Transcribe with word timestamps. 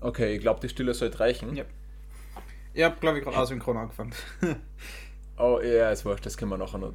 Okay, 0.00 0.34
ich 0.34 0.40
glaube, 0.40 0.60
die 0.60 0.68
Stille 0.68 0.94
sollte 0.94 1.20
reichen. 1.20 1.54
Ja. 1.54 1.64
Ich 2.72 2.82
habe, 2.82 2.96
glaube 3.00 3.18
ich, 3.18 3.24
gerade 3.24 3.36
asynchron 3.36 3.76
angefangen. 3.76 4.14
oh, 5.38 5.60
ja, 5.62 5.90
ist 5.90 6.04
wurscht, 6.04 6.24
das 6.24 6.36
können 6.36 6.50
wir 6.50 6.58
nachher 6.58 6.78
noch. 6.78 6.94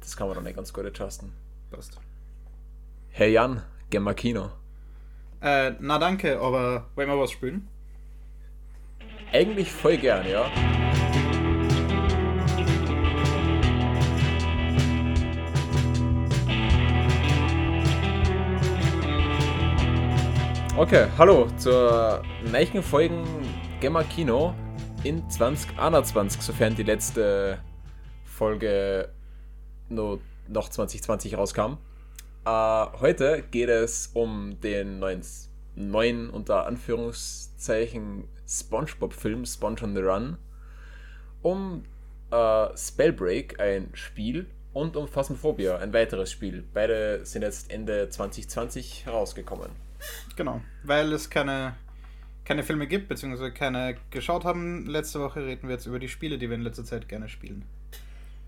Das 0.00 0.16
kann 0.16 0.26
man 0.26 0.34
dann 0.34 0.44
nicht 0.44 0.56
ganz 0.56 0.72
gut 0.72 0.84
adjusten. 0.84 1.32
Passt. 1.70 2.00
Hey 3.10 3.32
Jan, 3.32 3.62
gehen 3.90 4.02
wir 4.02 4.14
Kino. 4.14 4.50
Äh, 5.40 5.72
na 5.78 5.98
danke, 5.98 6.40
aber 6.40 6.86
wollen 6.94 7.08
wir 7.08 7.18
was 7.18 7.30
spielen? 7.30 7.68
Eigentlich 9.32 9.70
voll 9.70 9.96
gern, 9.96 10.26
ja. 10.26 10.50
Okay, 20.80 21.08
hallo 21.18 21.46
zur 21.58 22.22
nächsten 22.50 22.82
Folge 22.82 23.22
Gemma 23.82 24.02
Kino 24.02 24.54
in 25.04 25.28
2021, 25.28 26.40
sofern 26.40 26.74
die 26.74 26.84
letzte 26.84 27.58
Folge 28.24 29.10
nur 29.90 30.20
noch 30.48 30.70
2020 30.70 31.36
rauskam. 31.36 31.76
Uh, 32.46 32.98
heute 32.98 33.44
geht 33.50 33.68
es 33.68 34.06
um 34.14 34.58
den 34.62 35.00
neuen, 35.00 35.20
neuen 35.74 36.30
unter 36.30 36.66
Anführungszeichen 36.66 38.24
SpongeBob-Film 38.48 39.44
Sponge 39.44 39.82
on 39.82 39.94
the 39.94 40.00
Run, 40.00 40.38
um 41.42 41.84
uh, 42.32 42.74
Spellbreak, 42.74 43.60
ein 43.60 43.90
Spiel, 43.92 44.46
und 44.72 44.96
um 44.96 45.08
Phasmophobia, 45.08 45.76
ein 45.76 45.92
weiteres 45.92 46.32
Spiel. 46.32 46.64
Beide 46.72 47.26
sind 47.26 47.42
jetzt 47.42 47.70
Ende 47.70 48.08
2020 48.08 49.04
herausgekommen. 49.04 49.89
Genau, 50.36 50.60
weil 50.84 51.12
es 51.12 51.28
keine, 51.30 51.74
keine 52.44 52.62
Filme 52.62 52.86
gibt, 52.86 53.08
beziehungsweise 53.08 53.52
keine 53.52 53.96
geschaut 54.10 54.44
haben. 54.44 54.86
Letzte 54.86 55.20
Woche 55.20 55.44
reden 55.44 55.68
wir 55.68 55.74
jetzt 55.74 55.86
über 55.86 55.98
die 55.98 56.08
Spiele, 56.08 56.38
die 56.38 56.48
wir 56.48 56.56
in 56.56 56.62
letzter 56.62 56.84
Zeit 56.84 57.08
gerne 57.08 57.28
spielen. 57.28 57.64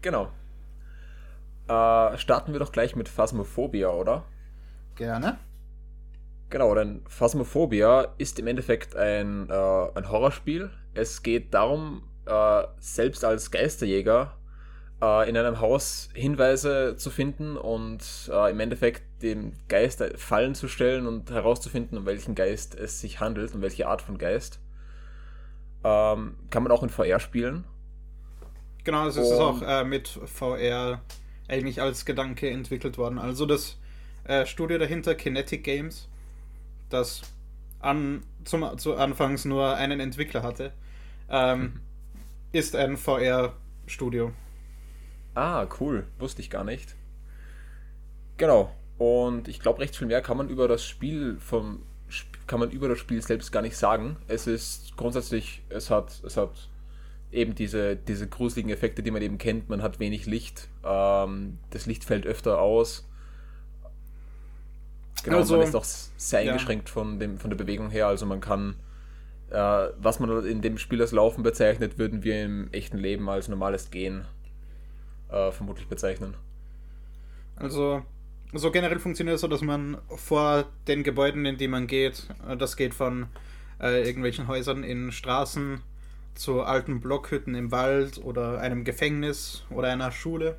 Genau. 0.00 0.30
Äh, 1.68 2.18
starten 2.18 2.52
wir 2.52 2.58
doch 2.58 2.72
gleich 2.72 2.96
mit 2.96 3.08
Phasmophobia, 3.08 3.88
oder? 3.88 4.24
Gerne. 4.96 5.38
Genau, 6.50 6.74
denn 6.74 7.02
Phasmophobia 7.08 8.08
ist 8.18 8.38
im 8.38 8.46
Endeffekt 8.46 8.94
ein, 8.94 9.48
äh, 9.48 9.52
ein 9.94 10.10
Horrorspiel. 10.10 10.70
Es 10.92 11.22
geht 11.22 11.54
darum, 11.54 12.02
äh, 12.26 12.64
selbst 12.78 13.24
als 13.24 13.50
Geisterjäger 13.50 14.36
äh, 15.02 15.28
in 15.28 15.36
einem 15.36 15.60
Haus 15.60 16.08
Hinweise 16.14 16.96
zu 16.96 17.10
finden 17.10 17.56
und 17.56 18.30
äh, 18.32 18.50
im 18.50 18.60
Endeffekt 18.60 19.02
dem 19.22 19.52
Geist 19.68 20.02
Fallen 20.16 20.54
zu 20.54 20.68
stellen 20.68 21.06
und 21.06 21.30
herauszufinden, 21.30 21.98
um 21.98 22.06
welchen 22.06 22.34
Geist 22.34 22.74
es 22.74 23.00
sich 23.00 23.20
handelt 23.20 23.54
und 23.54 23.62
welche 23.62 23.88
Art 23.88 24.00
von 24.00 24.16
Geist. 24.16 24.60
Ähm, 25.84 26.36
kann 26.50 26.62
man 26.62 26.70
auch 26.70 26.84
in 26.84 26.88
VR 26.88 27.18
spielen. 27.18 27.64
Genau, 28.84 29.06
es 29.06 29.16
ist 29.16 29.32
auch 29.32 29.62
äh, 29.62 29.84
mit 29.84 30.08
VR 30.08 31.02
eigentlich 31.48 31.80
als 31.82 32.04
Gedanke 32.04 32.50
entwickelt 32.50 32.98
worden. 32.98 33.18
Also 33.18 33.46
das 33.46 33.78
äh, 34.24 34.46
Studio 34.46 34.78
dahinter, 34.78 35.14
Kinetic 35.14 35.64
Games, 35.64 36.08
das 36.88 37.22
an, 37.80 38.22
zum, 38.44 38.78
zu 38.78 38.96
Anfangs 38.96 39.44
nur 39.44 39.76
einen 39.76 39.98
Entwickler 39.98 40.42
hatte, 40.42 40.72
ähm, 41.28 41.60
mhm. 41.60 41.80
ist 42.52 42.76
ein 42.76 42.96
VR-Studio. 42.96 44.32
Ah, 45.34 45.66
cool. 45.80 46.06
Wusste 46.18 46.42
ich 46.42 46.50
gar 46.50 46.64
nicht. 46.64 46.94
Genau. 48.36 48.72
Und 48.98 49.48
ich 49.48 49.60
glaube, 49.60 49.80
recht 49.80 49.96
viel 49.96 50.06
mehr 50.06 50.22
kann 50.22 50.36
man 50.36 50.48
über 50.48 50.68
das 50.68 50.84
Spiel 50.84 51.36
vom 51.40 51.82
kann 52.46 52.60
man 52.60 52.70
über 52.70 52.88
das 52.88 52.98
Spiel 52.98 53.22
selbst 53.22 53.52
gar 53.52 53.62
nicht 53.62 53.76
sagen. 53.76 54.16
Es 54.28 54.46
ist 54.46 54.96
grundsätzlich, 54.96 55.62
es 55.70 55.88
hat, 55.88 56.22
es 56.24 56.36
hat 56.36 56.50
eben 57.30 57.54
diese, 57.54 57.96
diese 57.96 58.28
gruseligen 58.28 58.70
Effekte, 58.70 59.02
die 59.02 59.10
man 59.10 59.22
eben 59.22 59.38
kennt. 59.38 59.68
Man 59.70 59.82
hat 59.82 59.98
wenig 60.00 60.26
Licht, 60.26 60.68
ähm, 60.84 61.58
das 61.70 61.86
Licht 61.86 62.04
fällt 62.04 62.26
öfter 62.26 62.60
aus. 62.60 63.08
Genau, 65.24 65.38
also, 65.38 65.56
man 65.56 65.66
ist 65.66 65.74
auch 65.74 65.84
sehr 65.84 66.40
eingeschränkt 66.40 66.88
ja. 66.88 66.92
von, 66.92 67.18
dem, 67.18 67.38
von 67.38 67.48
der 67.48 67.56
Bewegung 67.56 67.90
her. 67.90 68.08
Also 68.08 68.26
man 68.26 68.40
kann, 68.40 68.74
äh, 69.50 69.56
was 69.56 70.20
man 70.20 70.44
in 70.44 70.60
dem 70.60 70.78
Spiel 70.78 71.00
als 71.00 71.12
Laufen 71.12 71.42
bezeichnet, 71.42 71.96
würden 71.96 72.24
wir 72.24 72.44
im 72.44 72.70
echten 72.72 72.98
Leben 72.98 73.28
als 73.30 73.48
normales 73.48 73.90
Gehen 73.90 74.26
äh, 75.32 75.50
vermutlich 75.50 75.88
bezeichnen. 75.88 76.34
Also, 77.56 78.02
so 78.52 78.70
generell 78.70 78.98
funktioniert 78.98 79.36
es 79.36 79.40
so, 79.40 79.48
dass 79.48 79.62
man 79.62 79.98
vor 80.14 80.66
den 80.86 81.02
Gebäuden, 81.02 81.46
in 81.46 81.56
die 81.56 81.68
man 81.68 81.86
geht, 81.86 82.28
äh, 82.48 82.56
das 82.56 82.76
geht 82.76 82.94
von 82.94 83.26
äh, 83.80 84.06
irgendwelchen 84.06 84.46
Häusern 84.46 84.84
in 84.84 85.10
Straßen 85.10 85.80
zu 86.34 86.62
alten 86.62 87.00
Blockhütten 87.00 87.54
im 87.54 87.72
Wald 87.72 88.18
oder 88.24 88.60
einem 88.60 88.84
Gefängnis 88.84 89.64
oder 89.70 89.88
einer 89.88 90.10
Schule, 90.10 90.56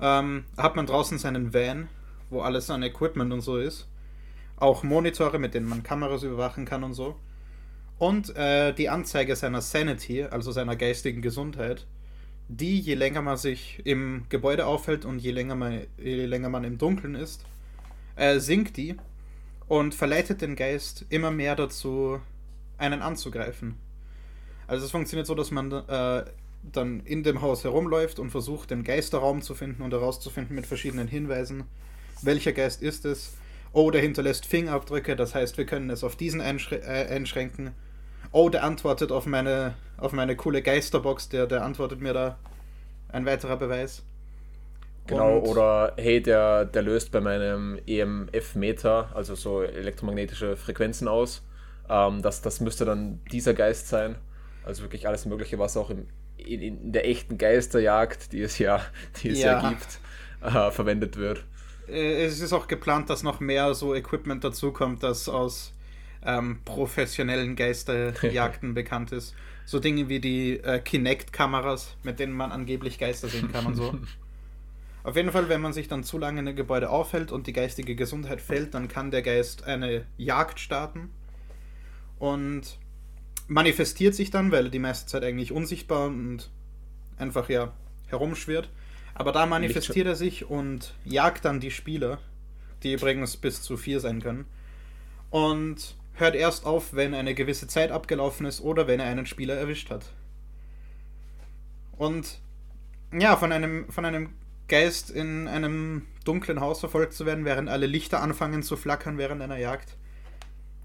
ähm, 0.00 0.44
hat 0.56 0.76
man 0.76 0.86
draußen 0.86 1.18
seinen 1.18 1.54
Van, 1.54 1.88
wo 2.30 2.40
alles 2.40 2.70
an 2.70 2.82
Equipment 2.82 3.32
und 3.32 3.40
so 3.40 3.58
ist. 3.58 3.88
Auch 4.56 4.82
Monitore, 4.82 5.38
mit 5.38 5.54
denen 5.54 5.68
man 5.68 5.82
Kameras 5.82 6.22
überwachen 6.22 6.64
kann 6.64 6.82
und 6.82 6.94
so. 6.94 7.16
Und 7.98 8.34
äh, 8.36 8.72
die 8.72 8.88
Anzeige 8.88 9.36
seiner 9.36 9.60
Sanity, 9.60 10.24
also 10.24 10.52
seiner 10.52 10.76
geistigen 10.76 11.22
Gesundheit, 11.22 11.86
die, 12.48 12.78
je 12.80 12.94
länger 12.94 13.22
man 13.22 13.36
sich 13.36 13.80
im 13.84 14.24
Gebäude 14.28 14.66
aufhält 14.66 15.04
und 15.04 15.18
je 15.18 15.32
länger 15.32 15.54
man, 15.54 15.80
je 15.98 16.26
länger 16.26 16.48
man 16.48 16.64
im 16.64 16.78
Dunkeln 16.78 17.14
ist, 17.14 17.44
äh, 18.14 18.38
sinkt 18.38 18.76
die 18.76 18.96
und 19.68 19.94
verleitet 19.94 20.42
den 20.42 20.56
Geist 20.56 21.04
immer 21.08 21.30
mehr 21.30 21.56
dazu, 21.56 22.20
einen 22.78 23.02
anzugreifen. 23.02 23.74
Also 24.66 24.84
es 24.84 24.90
funktioniert 24.90 25.26
so, 25.26 25.34
dass 25.34 25.50
man 25.50 25.72
äh, 25.72 26.24
dann 26.62 27.00
in 27.00 27.22
dem 27.22 27.40
Haus 27.40 27.64
herumläuft 27.64 28.18
und 28.18 28.30
versucht, 28.30 28.70
den 28.70 28.84
Geisterraum 28.84 29.42
zu 29.42 29.54
finden 29.54 29.82
und 29.82 29.92
herauszufinden 29.92 30.54
mit 30.54 30.66
verschiedenen 30.66 31.08
Hinweisen, 31.08 31.64
welcher 32.22 32.52
Geist 32.52 32.82
ist 32.82 33.04
es. 33.04 33.34
Oh, 33.72 33.90
der 33.90 34.00
hinterlässt 34.00 34.46
Fingerabdrücke, 34.46 35.16
das 35.16 35.34
heißt, 35.34 35.58
wir 35.58 35.66
können 35.66 35.90
es 35.90 36.02
auf 36.02 36.16
diesen 36.16 36.40
äh, 36.40 37.06
einschränken 37.10 37.72
oh, 38.36 38.50
der 38.50 38.64
antwortet 38.64 39.12
auf 39.12 39.24
meine, 39.24 39.74
auf 39.96 40.12
meine 40.12 40.36
coole 40.36 40.60
Geisterbox, 40.60 41.30
der, 41.30 41.46
der 41.46 41.64
antwortet 41.64 42.00
mir 42.02 42.12
da 42.12 42.38
ein 43.08 43.24
weiterer 43.24 43.56
Beweis. 43.56 44.02
Genau, 45.06 45.38
und 45.38 45.48
oder 45.48 45.94
hey, 45.96 46.20
der, 46.20 46.66
der 46.66 46.82
löst 46.82 47.12
bei 47.12 47.20
meinem 47.20 47.78
EMF-Meter, 47.86 49.10
also 49.14 49.34
so 49.34 49.62
elektromagnetische 49.62 50.56
Frequenzen 50.56 51.08
aus. 51.08 51.42
Ähm, 51.88 52.20
das, 52.20 52.42
das 52.42 52.60
müsste 52.60 52.84
dann 52.84 53.20
dieser 53.32 53.54
Geist 53.54 53.88
sein. 53.88 54.16
Also 54.64 54.82
wirklich 54.82 55.08
alles 55.08 55.24
Mögliche, 55.24 55.58
was 55.58 55.76
auch 55.76 55.88
im, 55.88 56.06
in, 56.36 56.60
in 56.60 56.92
der 56.92 57.08
echten 57.08 57.38
Geisterjagd, 57.38 58.32
die 58.32 58.42
es 58.42 58.58
ja, 58.58 58.82
die 59.22 59.30
es 59.30 59.40
ja, 59.40 59.62
ja 59.62 59.68
gibt, 59.70 60.00
äh, 60.42 60.70
verwendet 60.70 61.16
wird. 61.16 61.44
Äh, 61.88 62.24
es 62.24 62.40
ist 62.40 62.52
auch 62.52 62.66
geplant, 62.66 63.08
dass 63.08 63.22
noch 63.22 63.40
mehr 63.40 63.72
so 63.72 63.94
Equipment 63.94 64.44
dazukommt, 64.44 65.02
das 65.02 65.28
aus 65.28 65.72
ähm, 66.26 66.58
professionellen 66.64 67.56
Geisterjagden 67.56 68.74
bekannt 68.74 69.12
ist. 69.12 69.34
So 69.64 69.78
Dinge 69.78 70.08
wie 70.08 70.20
die 70.20 70.58
äh, 70.58 70.80
Kinect-Kameras, 70.80 71.96
mit 72.02 72.18
denen 72.18 72.32
man 72.34 72.52
angeblich 72.52 72.98
Geister 72.98 73.28
sehen 73.28 73.50
kann 73.50 73.66
und 73.66 73.76
so. 73.76 73.98
Auf 75.04 75.14
jeden 75.14 75.30
Fall, 75.30 75.48
wenn 75.48 75.60
man 75.60 75.72
sich 75.72 75.86
dann 75.86 76.02
zu 76.02 76.18
lange 76.18 76.40
in 76.40 76.48
einem 76.48 76.56
Gebäude 76.56 76.90
aufhält 76.90 77.30
und 77.30 77.46
die 77.46 77.52
geistige 77.52 77.94
Gesundheit 77.94 78.40
fällt, 78.40 78.74
dann 78.74 78.88
kann 78.88 79.12
der 79.12 79.22
Geist 79.22 79.62
eine 79.64 80.04
Jagd 80.16 80.58
starten 80.58 81.10
und 82.18 82.78
manifestiert 83.46 84.16
sich 84.16 84.30
dann, 84.30 84.50
weil 84.50 84.64
er 84.64 84.70
die 84.70 84.80
meiste 84.80 85.06
Zeit 85.06 85.22
eigentlich 85.22 85.52
unsichtbar 85.52 86.08
und 86.08 86.50
einfach 87.18 87.48
ja 87.48 87.72
herumschwirrt. 88.08 88.68
Aber 89.14 89.30
da 89.30 89.46
manifestiert 89.46 90.08
er 90.08 90.16
sich 90.16 90.50
und 90.50 90.92
jagt 91.04 91.44
dann 91.44 91.60
die 91.60 91.70
Spieler, 91.70 92.18
die 92.82 92.92
übrigens 92.92 93.36
bis 93.36 93.62
zu 93.62 93.76
vier 93.76 94.00
sein 94.00 94.20
können. 94.20 94.44
Und 95.30 95.94
hört 96.16 96.34
erst 96.34 96.66
auf, 96.66 96.94
wenn 96.94 97.14
eine 97.14 97.34
gewisse 97.34 97.68
Zeit 97.68 97.90
abgelaufen 97.90 98.46
ist 98.46 98.60
oder 98.60 98.86
wenn 98.86 99.00
er 99.00 99.06
einen 99.06 99.26
Spieler 99.26 99.54
erwischt 99.54 99.90
hat. 99.90 100.12
Und 101.96 102.40
ja, 103.12 103.36
von 103.36 103.52
einem, 103.52 103.90
von 103.90 104.04
einem 104.04 104.30
Geist 104.68 105.10
in 105.10 105.46
einem 105.46 106.06
dunklen 106.24 106.60
Haus 106.60 106.80
verfolgt 106.80 107.12
zu 107.12 107.24
werden, 107.24 107.44
während 107.44 107.68
alle 107.68 107.86
Lichter 107.86 108.20
anfangen 108.20 108.62
zu 108.62 108.76
flackern 108.76 109.16
während 109.16 109.40
einer 109.40 109.58
Jagd, 109.58 109.96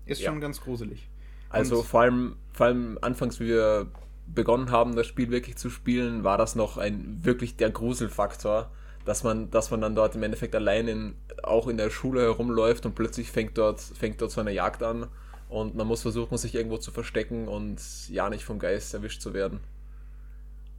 ist 0.06 0.22
ja. 0.22 0.30
schon 0.30 0.40
ganz 0.40 0.62
gruselig. 0.62 1.10
Also 1.50 1.80
Und 1.80 1.86
vor 1.86 2.02
allem, 2.02 2.36
vor 2.54 2.68
allem 2.68 2.98
anfangs, 3.02 3.40
wie 3.40 3.48
wir 3.48 3.88
begonnen 4.28 4.72
haben, 4.72 4.96
das 4.96 5.08
Spiel 5.08 5.32
wirklich 5.32 5.58
zu 5.58 5.70
spielen, 5.70 6.24
war 6.24 6.38
das 6.38 6.56
noch 6.56 6.78
ein 6.78 7.20
wirklich 7.24 7.58
der 7.58 7.72
Gruselfaktor, 7.72 8.72
dass 9.06 9.24
man, 9.24 9.50
dass 9.50 9.72
man 9.72 9.82
dann 9.82 9.96
dort 9.96 10.16
im 10.16 10.24
Endeffekt 10.24 10.56
allein 10.56 10.88
in, 10.88 11.16
auch 11.44 11.68
in 11.68 11.78
der 11.78 11.90
Schule 11.90 12.22
herumläuft 12.22 12.86
und 12.86 12.96
plötzlich 12.96 13.32
fängt 13.32 13.58
dort, 13.58 13.82
fängt 13.82 14.22
dort 14.22 14.32
so 14.32 14.42
eine 14.42 14.52
Jagd 14.52 14.84
an 14.84 15.08
und 15.50 15.76
man 15.76 15.88
muss 15.88 16.02
versuchen, 16.02 16.38
sich 16.38 16.56
irgendwo 16.56 16.78
zu 16.78 16.92
verstecken 16.92 17.48
und 17.48 17.80
ja 18.10 18.30
nicht 18.30 18.46
vom 18.46 18.60
Geist 18.60 18.94
erwischt 18.94 19.22
zu 19.22 19.34
werden. 19.34 19.60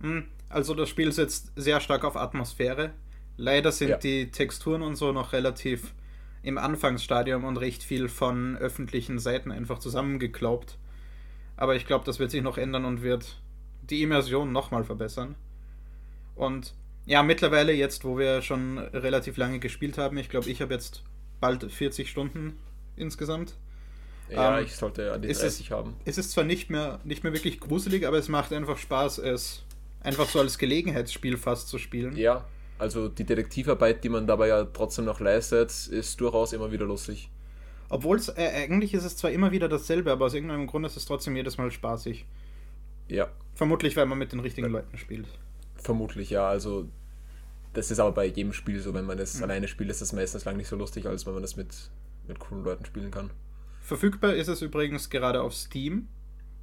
Hm, 0.01 0.25
also 0.49 0.75
das 0.75 0.89
Spiel 0.89 1.13
setzt 1.13 1.53
sehr 1.57 1.81
stark 1.81 2.05
auf 2.05 2.17
Atmosphäre. 2.17 2.93
Leider 3.37 3.73
sind 3.73 3.89
ja. 3.89 3.97
die 3.97 4.31
Texturen 4.31 4.83
und 4.83 4.97
so 4.97 5.13
noch 5.13 5.33
relativ 5.33 5.93
im 6.43 6.59
Anfangsstadium 6.59 7.45
und 7.45 7.57
recht 7.57 7.83
viel 7.83 8.09
von 8.09 8.57
öffentlichen 8.57 9.19
Seiten 9.19 9.53
einfach 9.53 9.79
zusammengeklaubt. 9.79 10.77
Aber 11.57 11.77
ich 11.77 11.87
glaube, 11.87 12.05
das 12.05 12.19
wird 12.19 12.31
sich 12.31 12.43
noch 12.43 12.59
ändern 12.59 12.85
und 12.85 13.03
wird 13.03 13.41
die 13.83 14.03
Immersion 14.03 14.53
nochmal 14.53 14.85
verbessern. 14.85 15.37
Und 16.35 16.75
ja, 17.07 17.23
mittlerweile 17.23 17.73
jetzt, 17.73 18.05
wo 18.05 18.19
wir 18.19 18.43
schon 18.43 18.79
relativ 18.79 19.37
lange 19.37 19.59
gespielt 19.59 19.99
haben, 19.99 20.17
ich 20.19 20.29
glaube, 20.29 20.49
ich 20.51 20.61
habe 20.63 20.73
jetzt 20.75 21.03
bald 21.41 21.71
40 21.71 22.09
Stunden 22.09 22.59
insgesamt. 22.97 23.55
Ja, 24.31 24.59
Ähm, 24.59 24.65
ich 24.65 24.75
sollte 24.77 25.13
an 25.13 25.23
die 25.23 25.29
ist 25.29 25.43
30 25.43 25.67
es- 25.67 25.71
haben. 25.73 25.97
Es 26.05 26.17
ist 26.19 26.31
zwar 26.31 26.45
nicht 26.45 26.71
mehr, 26.71 27.01
nicht 27.05 27.25
mehr 27.25 27.33
wirklich 27.33 27.61
gruselig, 27.61 28.07
aber 28.07 28.19
es 28.19 28.29
macht 28.29 28.53
einfach 28.53 28.79
Spaß, 28.79 29.19
es 29.19 29.63
einfach 30.01 30.29
so 30.29 30.41
als 30.41 30.59
Gelegenheitsspiel 30.59 31.37
fast 31.37 31.69
zu 31.69 31.79
spielen. 31.79 32.17
Ja, 32.17 32.45
also 32.79 33.09
die 33.09 33.25
Detektivarbeit, 33.25 34.03
die 34.05 34.09
man 34.09 34.27
dabei 34.27 34.49
ja 34.49 34.65
trotzdem 34.65 35.05
noch 35.05 35.21
leistet, 35.21 35.71
ist 35.89 36.21
durchaus 36.21 36.53
immer 36.53 36.73
wieder 36.73 36.85
lustig. 36.87 37.31
Obwohl 37.89 38.17
es, 38.17 38.29
äh, 38.31 38.51
eigentlich 38.65 38.95
ist 38.95 39.05
es 39.05 39.17
zwar 39.17 39.31
immer 39.33 39.53
wieder 39.53 39.69
dasselbe, 39.69 40.11
aber 40.13 40.25
aus 40.27 40.35
irgendeinem 40.35 40.67
Grund 40.67 40.87
ist 40.87 40.97
es 40.97 41.05
trotzdem 41.05 41.37
jedes 41.37 41.59
Mal 41.59 41.71
spaßig. 41.71 42.25
Ja, 43.09 43.29
Vermutlich, 43.55 43.97
weil 43.97 44.07
man 44.07 44.17
mit 44.19 44.33
den 44.33 44.41
richtigen 44.41 44.71
Leuten 44.71 44.97
spielt. 44.97 45.27
Vermutlich 45.83 46.31
ja. 46.31 46.47
Also 46.49 46.89
das 47.73 47.91
ist 47.91 47.99
aber 47.99 48.13
bei 48.13 48.27
jedem 48.27 48.53
Spiel 48.53 48.81
so, 48.81 48.93
wenn 48.95 49.05
man 49.07 49.19
es 49.19 49.37
Mhm. 49.37 49.45
alleine 49.45 49.69
spielt, 49.69 49.91
ist 49.91 50.03
das 50.03 50.13
meistens 50.13 50.45
lang 50.45 50.57
nicht 50.57 50.69
so 50.69 50.77
lustig, 50.77 51.07
als 51.07 51.27
wenn 51.27 51.33
man 51.35 51.43
das 51.43 51.57
mit, 51.57 51.75
mit 52.29 52.39
coolen 52.39 52.65
Leuten 52.65 52.85
spielen 52.85 53.11
kann. 53.11 53.31
Verfügbar 53.81 54.35
ist 54.35 54.49
es 54.49 54.63
übrigens 54.63 55.11
gerade 55.11 55.43
auf 55.43 55.55
Steam. 55.55 56.09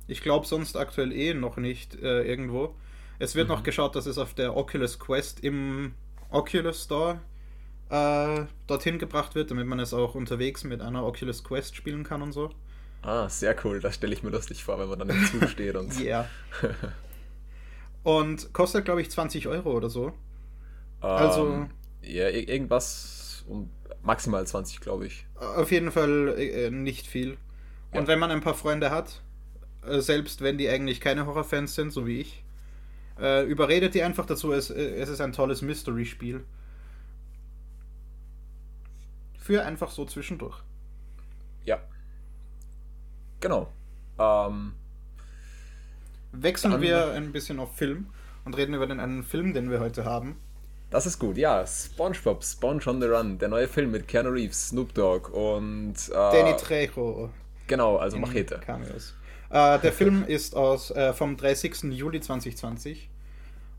Ich 0.08 0.22
glaube 0.22 0.46
sonst 0.48 0.76
aktuell 0.78 1.12
eh 1.12 1.34
noch 1.34 1.58
nicht 1.58 1.96
äh, 1.96 2.24
irgendwo. 2.24 2.76
Es 3.20 3.36
wird 3.36 3.48
noch 3.50 3.64
geschaut, 3.64 3.96
dass 3.96 4.06
es 4.06 4.18
auf 4.18 4.34
der 4.34 4.56
Oculus 4.56 4.98
Quest 5.00 5.42
im 5.42 5.94
Oculus 6.32 6.84
Store 6.86 7.20
äh, 7.90 8.46
dorthin 8.68 8.98
gebracht 9.00 9.36
wird, 9.36 9.52
damit 9.52 9.68
man 9.68 9.80
es 9.80 9.94
auch 9.94 10.16
unterwegs 10.16 10.64
mit 10.64 10.82
einer 10.82 11.06
Oculus 11.06 11.44
Quest 11.44 11.76
spielen 11.76 12.04
kann 12.04 12.22
und 12.22 12.32
so. 12.32 12.52
Ah, 13.02 13.28
sehr 13.30 13.56
cool. 13.66 13.80
Das 13.80 13.96
stelle 13.96 14.14
ich 14.14 14.24
mir 14.24 14.30
lustig 14.30 14.64
vor, 14.64 14.80
wenn 14.80 14.90
man 14.90 15.00
dann 15.00 15.10
im 15.10 15.26
Zug 15.26 15.50
steht 15.50 15.76
und. 15.76 16.00
Yeah. 16.00 16.28
Und 18.04 18.54
kostet, 18.54 18.86
glaube 18.86 19.02
ich, 19.02 19.12
20 19.12 19.48
Euro 19.48 19.72
oder 19.74 19.90
so. 19.90 20.08
Ähm, 20.08 20.14
Also- 21.02 21.68
Ja, 22.02 22.28
ir- 22.30 22.48
irgendwas 22.48 23.44
um 23.48 23.70
maximal 24.04 24.46
20, 24.48 24.80
glaube 24.80 25.06
ich. 25.08 25.26
Auf 25.36 25.72
jeden 25.72 25.92
Fall 25.92 26.36
äh, 26.38 26.72
nicht 26.72 27.08
viel. 27.08 27.32
Und 27.92 28.02
Ja. 28.04 28.08
wenn 28.08 28.20
man 28.20 28.32
ein 28.32 28.42
paar 28.42 28.54
Freunde 28.54 28.90
hat, 28.92 29.22
äh, 29.86 30.00
selbst 30.00 30.42
wenn 30.42 30.58
die 30.58 30.70
eigentlich 30.70 31.02
keine 31.02 31.26
Horrorfans 31.26 31.76
sind, 31.76 31.92
so 31.92 32.08
wie 32.08 32.22
ich, 32.22 32.44
äh, 33.20 33.44
überredet 33.46 33.94
die 33.96 34.04
einfach 34.04 34.26
dazu, 34.26 34.54
es, 34.54 34.70
äh, 34.70 34.96
es 34.96 35.10
ist 35.10 35.20
ein 35.20 35.34
tolles 35.34 35.62
Mystery-Spiel. 35.62 36.46
Für 39.38 39.66
einfach 39.66 39.92
so 39.92 40.06
zwischendurch. 40.06 40.58
Ja. 41.66 41.80
Genau. 43.40 43.72
Ähm, 44.20 44.74
Wechseln 46.32 46.72
Dann- 46.72 46.82
wir 46.82 47.12
ein 47.12 47.32
bisschen 47.32 47.60
auf 47.60 47.76
Film 47.76 48.08
und 48.46 48.56
reden 48.58 48.74
über 48.74 48.88
den 48.88 49.00
einen 49.00 49.24
Film, 49.24 49.54
den 49.54 49.70
wir 49.72 49.80
heute 49.80 50.06
haben. 50.06 50.38
das 50.92 51.06
ist 51.06 51.20
gut, 51.20 51.38
ja. 51.38 51.66
SpongeBob, 51.68 52.44
Sponge 52.44 52.82
on 52.88 53.00
the 53.02 53.08
Run, 53.08 53.38
der 53.38 53.50
neue 53.50 53.68
Film 53.68 53.92
mit 53.92 54.08
Keanu 54.08 54.30
Reeves, 54.30 54.70
Snoop 54.70 54.94
Dogg 54.94 55.30
und. 55.32 55.94
Äh, 56.10 56.14
Danny 56.14 56.56
Trejo. 56.58 57.30
Genau, 57.68 57.98
also 57.98 58.16
in 58.16 58.22
Machete. 58.24 58.60
Cameos. 58.60 59.16
Äh, 59.52 59.80
der 59.80 59.92
Film 59.94 60.24
ist 60.28 60.56
aus 60.56 60.90
äh, 60.92 61.14
vom 61.14 61.38
30. 61.38 61.84
Juli 61.92 62.20
2020 62.22 63.10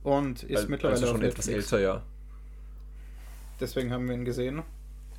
und 0.04 0.42
ist 0.44 0.62
Al- 0.62 0.68
mittlerweile 0.68 1.00
also 1.00 1.12
schon 1.12 1.22
etwas 1.22 1.46
Netflix. 1.46 1.72
älter, 1.72 1.82
ja. 1.82 2.02
Deswegen 3.60 3.92
haben 3.92 4.06
wir 4.08 4.14
ihn 4.14 4.24
gesehen. 4.24 4.62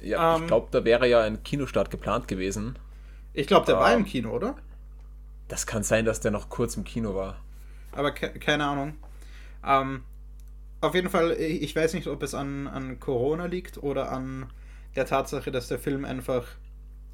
Ja, 0.02 0.36
Ähm, 0.36 0.42
ich 0.44 0.48
glaube, 0.48 0.68
da 0.72 0.84
wäre 0.84 1.08
ja 1.08 1.22
ein 1.22 1.44
Kinostart 1.44 1.92
geplant 1.92 2.28
gewesen. 2.28 2.78
Ich 3.34 3.48
glaube, 3.48 3.66
der 3.66 3.76
war 3.78 3.92
Ähm. 3.94 4.00
im 4.00 4.06
Kino, 4.06 4.32
oder? 4.32 4.56
Das 5.52 5.68
kann 5.68 5.84
sein, 5.84 6.06
dass 6.06 6.22
der 6.22 6.32
noch 6.32 6.48
kurz 6.48 6.78
im 6.78 6.86
Kino 6.86 7.14
war. 7.14 7.44
Aber 7.92 8.14
ke 8.14 8.30
keine 8.40 8.64
Ahnung. 8.64 8.94
Ähm, 9.68 10.06
auf 10.80 10.96
jeden 10.96 11.10
Fall, 11.10 11.34
ich 11.34 11.76
weiß 11.76 11.94
nicht, 11.94 12.08
ob 12.08 12.24
es 12.24 12.34
an, 12.34 12.68
an 12.68 13.02
Corona 13.02 13.48
liegt 13.48 13.78
oder 13.84 14.14
an 14.14 14.50
der 14.96 15.06
Tatsache, 15.06 15.52
dass 15.52 15.68
der 15.68 15.78
Film 15.78 16.06
einfach 16.06 16.48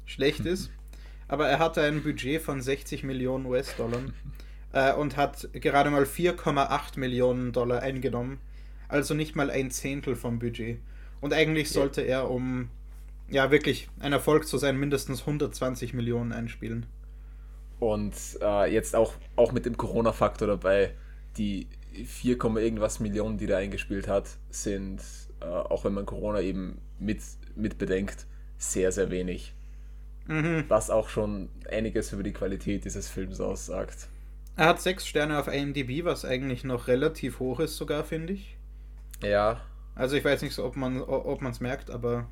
schlecht 0.06 0.46
ist. 0.46 0.70
Aber 1.26 1.48
er 1.48 1.58
hatte 1.58 1.82
ein 1.82 2.04
Budget 2.04 2.40
von 2.40 2.62
60 2.62 3.02
Millionen 3.02 3.44
US-Dollar 3.44 4.02
äh, 4.72 4.92
und 4.92 5.16
hat 5.16 5.48
gerade 5.54 5.90
mal 5.90 6.04
4,8 6.04 6.96
Millionen 6.96 7.50
Dollar 7.50 7.82
eingenommen. 7.82 8.38
Also 8.86 9.14
nicht 9.14 9.34
mal 9.34 9.50
ein 9.50 9.72
Zehntel 9.72 10.14
vom 10.14 10.38
Budget. 10.38 10.78
Und 11.20 11.34
eigentlich 11.34 11.70
sollte 11.70 12.02
er, 12.02 12.30
um 12.30 12.68
ja 13.28 13.50
wirklich 13.50 13.88
ein 13.98 14.12
Erfolg 14.12 14.46
zu 14.46 14.58
sein, 14.58 14.78
mindestens 14.78 15.22
120 15.22 15.92
Millionen 15.92 16.30
einspielen. 16.30 16.86
Und 17.80 18.14
äh, 18.40 18.72
jetzt 18.72 18.96
auch, 18.96 19.14
auch 19.36 19.52
mit 19.52 19.66
dem 19.66 19.76
Corona-Faktor 19.76 20.48
dabei, 20.48 20.94
die 21.36 21.68
4, 22.04 22.38
Komma 22.38 22.60
irgendwas 22.60 23.00
Millionen, 23.00 23.38
die 23.38 23.46
der 23.46 23.58
eingespielt 23.58 24.08
hat, 24.08 24.28
sind, 24.50 25.00
äh, 25.40 25.44
auch 25.44 25.84
wenn 25.84 25.94
man 25.94 26.06
Corona 26.06 26.40
eben 26.40 26.80
mit, 26.98 27.20
mit 27.54 27.78
bedenkt, 27.78 28.26
sehr, 28.58 28.92
sehr 28.92 29.10
wenig. 29.10 29.54
Mhm. 30.26 30.64
Was 30.68 30.90
auch 30.90 31.08
schon 31.08 31.48
einiges 31.70 32.12
über 32.12 32.22
die 32.22 32.32
Qualität 32.32 32.84
dieses 32.84 33.08
Films 33.08 33.40
aussagt. 33.40 34.08
Er 34.56 34.66
hat 34.66 34.80
sechs 34.80 35.06
Sterne 35.06 35.38
auf 35.38 35.46
IMDb, 35.46 36.04
was 36.04 36.24
eigentlich 36.24 36.64
noch 36.64 36.88
relativ 36.88 37.38
hoch 37.38 37.60
ist, 37.60 37.76
sogar, 37.76 38.04
finde 38.04 38.34
ich. 38.34 38.56
Ja, 39.22 39.60
Also 39.94 40.16
ich 40.16 40.24
weiß 40.24 40.42
nicht 40.42 40.54
so, 40.54 40.64
ob 40.64 40.76
man 40.76 41.00
ob 41.00 41.42
man 41.42 41.52
es 41.52 41.60
merkt, 41.60 41.90
aber 41.90 42.28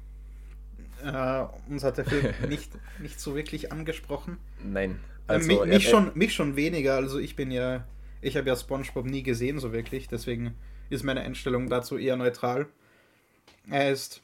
äh, 1.05 1.45
uns 1.71 1.85
hat 1.85 1.99
der 1.99 2.05
Film 2.05 2.35
nicht, 2.49 2.71
nicht 2.99 3.21
so 3.21 3.35
wirklich 3.35 3.73
angesprochen. 3.73 4.39
nein. 4.63 5.01
Also, 5.29 5.47
mich, 5.47 5.65
mich, 5.65 5.85
er- 5.85 5.91
schon, 5.91 6.13
mich 6.15 6.35
schon 6.35 6.57
weniger, 6.57 6.95
also 6.97 7.19
ich 7.19 7.37
bin 7.37 7.51
ja, 7.51 7.87
ich 8.21 8.37
habe 8.37 8.49
ja 8.49 8.57
SpongeBob 8.57 9.07
nie 9.07 9.23
gesehen, 9.23 9.59
so 9.59 9.73
wirklich, 9.73 10.09
deswegen 10.09 10.55
ist 10.91 11.05
meine 11.05 11.21
Einstellung 11.23 11.69
dazu 11.69 11.97
eher 11.99 12.17
neutral. 12.17 12.67
Er 13.69 13.91
ist, 13.93 14.23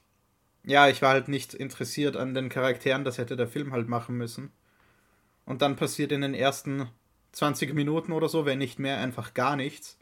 ja, 0.64 0.88
ich 0.88 1.02
war 1.02 1.10
halt 1.10 1.28
nicht 1.28 1.54
interessiert 1.54 2.16
an 2.16 2.34
den 2.34 2.48
Charakteren, 2.48 3.04
das 3.04 3.18
hätte 3.18 3.36
der 3.36 3.48
Film 3.48 3.72
halt 3.72 3.88
machen 3.88 4.16
müssen. 4.16 4.52
Und 5.44 5.62
dann 5.62 5.76
passiert 5.76 6.12
in 6.12 6.22
den 6.22 6.34
ersten 6.34 6.88
20 7.32 7.74
Minuten 7.74 8.12
oder 8.12 8.28
so, 8.28 8.46
wenn 8.46 8.58
nicht 8.58 8.78
mehr, 8.78 8.98
einfach 8.98 9.34
gar 9.34 9.56
nichts. 9.56 9.98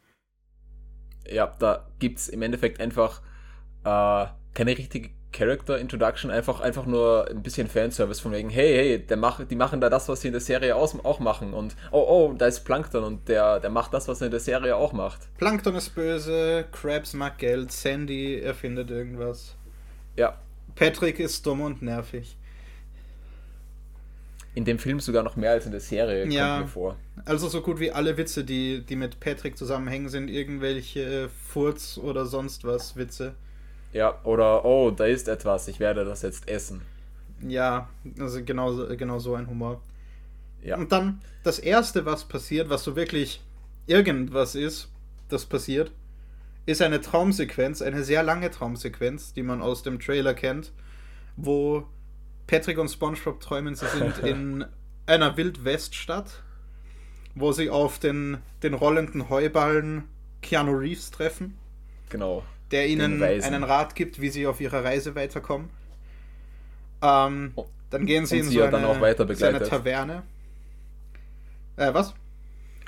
ja, 1.29 1.47
da 1.59 1.89
gibt 1.99 2.19
es 2.19 2.29
im 2.29 2.43
Endeffekt 2.43 2.81
einfach 2.81 3.23
äh, 3.85 4.27
keine 4.55 4.77
richtige 4.79 5.11
Character 5.33 5.79
Introduction, 5.79 6.31
einfach, 6.31 6.61
einfach 6.61 6.87
nur 6.87 7.29
ein 7.31 7.43
bisschen 7.43 7.69
Fanservice 7.69 8.21
von 8.21 8.33
wegen, 8.33 8.51
hey, 8.51 8.75
hey, 8.75 8.99
der 8.99 9.17
mach, 9.17 9.45
die 9.45 9.55
machen 9.55 9.81
da 9.81 9.89
das, 9.89 10.09
was 10.09 10.23
sie 10.23 10.29
in 10.29 10.33
der 10.33 10.41
Serie 10.41 10.75
aus, 10.75 10.97
auch 11.05 11.21
machen 11.21 11.55
und 11.55 11.77
oh, 11.93 12.05
oh, 12.09 12.35
da 12.37 12.47
ist 12.47 12.61
Plankton 12.65 13.05
und 13.05 13.29
der, 13.29 13.61
der 13.61 13.71
macht 13.71 13.95
das, 13.95 14.09
was 14.09 14.21
er 14.21 14.27
in 14.27 14.31
der 14.33 14.41
Serie 14.41 14.75
auch 14.77 14.93
macht. 14.93 15.21
Plankton 15.39 15.75
ist 15.77 15.95
böse, 15.95 16.65
Krabs 16.73 17.13
mag 17.15 17.39
Geld, 17.39 17.71
Sandy 17.71 18.41
erfindet 18.41 18.91
irgendwas. 18.91 19.55
Ja, 20.17 20.37
Patrick 20.75 21.21
ist 21.21 21.47
dumm 21.47 21.61
und 21.61 21.83
nervig. 21.83 22.37
in 24.55 24.65
dem 24.65 24.81
Film 24.81 24.99
sogar 24.99 25.23
noch 25.23 25.37
mehr 25.37 25.53
als 25.53 25.67
in 25.67 25.71
der 25.71 25.81
Serie 25.81 26.27
Ja. 26.29 26.55
kommt 26.57 26.67
mir 26.67 26.73
vor. 26.73 26.97
Also 27.25 27.49
so 27.49 27.61
gut 27.63 27.79
wie 27.79 27.93
alle 27.93 28.17
Witze, 28.17 28.43
die, 28.43 28.85
die 28.85 28.97
mit 28.97 29.21
Patrick 29.21 29.57
zusammenhängen, 29.57 30.09
sind 30.09 30.29
irgendwelche 30.29 31.29
Furz 31.29 31.99
oder 31.99 32.27
sonst 32.27 32.65
was 32.65 32.97
Witze. 32.97 33.35
Ja, 33.93 34.21
oder 34.25 34.65
oh, 34.65 34.91
da 34.91 35.07
ist 35.07 35.29
etwas, 35.29 35.69
ich 35.69 35.81
werde 35.81 36.05
das 36.05 36.23
jetzt 36.23 36.49
essen. 36.49 36.83
Ja, 37.47 37.89
also 38.19 38.45
genau, 38.45 38.73
so- 38.73 38.87
genau 38.97 39.19
so 39.19 39.35
ein 39.35 39.49
Humor. 39.49 39.81
Ja, 40.63 40.77
Und 40.77 40.93
dann 40.93 41.21
das 41.43 41.59
Erste, 41.59 42.05
was 42.05 42.25
passiert, 42.27 42.69
was 42.69 42.85
so 42.85 42.95
wirklich 42.97 43.41
irgendwas 43.87 44.55
ist, 44.55 44.91
das 45.29 45.47
passiert, 45.47 45.91
ist 46.67 46.83
eine 46.83 47.01
Traumsequenz, 47.01 47.83
eine 47.83 48.05
sehr 48.05 48.23
lange 48.23 48.51
Traumsequenz, 48.51 49.33
die 49.33 49.43
man 49.43 49.63
aus 49.63 49.83
dem 49.83 49.99
Trailer 49.99 50.35
kennt, 50.35 50.73
wo 51.37 51.85
Patrick 52.47 52.79
und 52.79 52.91
SpongeBob 52.91 53.41
träumen, 53.41 53.75
sie 53.75 53.87
sind 53.87 54.19
in 54.23 54.65
einer 55.07 55.37
Wildweststadt, 55.37 56.43
wo 57.35 57.53
sie 57.53 57.71
auf 57.71 57.99
den, 57.99 58.39
den 58.63 58.75
rollenden 58.75 59.31
Heuballen 59.31 60.05
Keanu 60.43 60.73
Reeves 60.73 61.11
treffen, 61.11 61.57
genau. 62.11 62.45
Der 62.71 62.89
ihnen 62.89 63.23
einen 63.23 63.65
Rat 63.65 63.95
gibt, 63.95 64.21
wie 64.21 64.29
sie 64.31 64.47
auf 64.47 64.61
ihrer 64.61 64.85
Reise 64.85 65.15
weiterkommen. 65.15 65.71
Ähm, 67.03 67.53
Oh. 67.57 67.67
dann 67.91 68.07
gehen 68.07 68.27
sie 68.27 68.37
Und 68.37 68.41
in 68.43 68.49
sie 68.49 68.55
so 68.57 68.63
eine, 68.63 68.71
dann 68.73 68.85
auch 68.85 69.01
weiter 69.01 69.25
so 69.25 69.27
begleitet. 69.29 69.69
Taverne. 69.69 70.23
Äh, 71.77 71.95
was? 71.95 72.15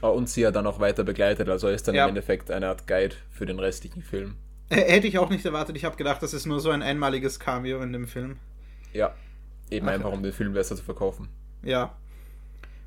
Ah, 0.02 0.08
Und 0.08 0.28
sie 0.28 0.42
ja 0.42 0.50
dann 0.50 0.66
auch 0.66 0.80
weiter 0.80 1.04
begleitet, 1.04 1.48
also 1.48 1.68
ist 1.68 1.86
dann 1.88 1.94
Ja. 1.94 2.04
im 2.04 2.10
Endeffekt 2.10 2.50
eine 2.50 2.68
Art 2.68 2.86
Guide 2.86 3.14
für 3.30 3.46
den 3.46 3.58
restlichen 3.58 4.02
Film. 4.02 4.36
Hätte 4.68 5.06
ich 5.06 5.18
auch 5.18 5.30
nicht 5.30 5.44
erwartet. 5.44 5.76
Ich 5.76 5.84
habe 5.84 5.96
gedacht, 5.96 6.22
das 6.22 6.32
ist 6.34 6.46
nur 6.46 6.60
so 6.60 6.70
ein 6.70 6.82
einmaliges 6.82 7.38
Cameo 7.38 7.82
in 7.82 7.92
dem 7.92 8.06
Film. 8.06 8.36
Ja, 8.92 9.14
eben 9.70 9.88
Ach. 9.88 9.92
einfach 9.92 10.12
um 10.12 10.22
den 10.22 10.32
Film 10.32 10.52
besser 10.54 10.76
zu 10.76 10.82
verkaufen. 10.82 11.28
Ja. 11.62 11.84
Auf 11.84 11.90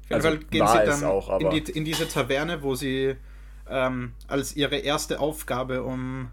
jeden 0.09 0.13
Also 0.15 0.27
Fall 0.29 0.37
gehen 0.37 0.67
sie 0.67 0.85
dann 0.85 1.03
auch, 1.03 1.39
in, 1.39 1.49
die, 1.51 1.71
in 1.71 1.85
diese 1.85 2.07
Taverne, 2.07 2.61
wo 2.63 2.75
sie 2.75 3.15
ähm, 3.69 4.13
als 4.27 4.55
ihre 4.55 4.77
erste 4.77 5.19
Aufgabe, 5.19 5.83
um 5.83 6.29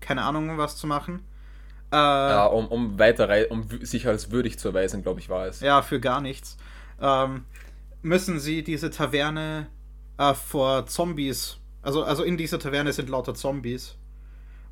keine 0.00 0.22
Ahnung 0.22 0.56
was 0.58 0.76
zu 0.76 0.86
machen, 0.86 1.22
Äh, 1.92 1.96
ja, 1.96 2.46
um, 2.46 2.66
um 2.68 2.98
weiter, 2.98 3.28
um 3.50 3.66
sich 3.82 4.06
als 4.06 4.30
würdig 4.30 4.58
zu 4.58 4.68
erweisen, 4.68 5.02
glaube 5.02 5.20
ich, 5.20 5.28
war 5.28 5.46
es. 5.46 5.60
Ja, 5.60 5.82
für 5.82 5.98
gar 6.00 6.20
nichts. 6.20 6.56
Ähm, 7.00 7.44
müssen 8.02 8.38
sie 8.38 8.62
diese 8.62 8.90
Taverne 8.90 9.66
äh, 10.18 10.34
vor 10.34 10.86
Zombies, 10.86 11.58
also, 11.82 12.04
also 12.04 12.22
in 12.22 12.36
dieser 12.36 12.58
Taverne 12.58 12.92
sind 12.92 13.08
lauter 13.08 13.34
Zombies. 13.34 13.96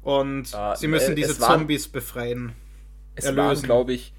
Und 0.02 0.54
Ah, 0.54 0.76
sie 0.76 0.86
müssen 0.88 1.12
äh, 1.12 1.16
diese 1.16 1.32
es 1.32 1.40
waren- 1.40 1.58
Zombies 1.60 1.88
befreien. 1.88 2.52
Es 3.16 3.24
erlösen. 3.24 3.64
glaube 3.64 3.92
ich, 3.94 4.12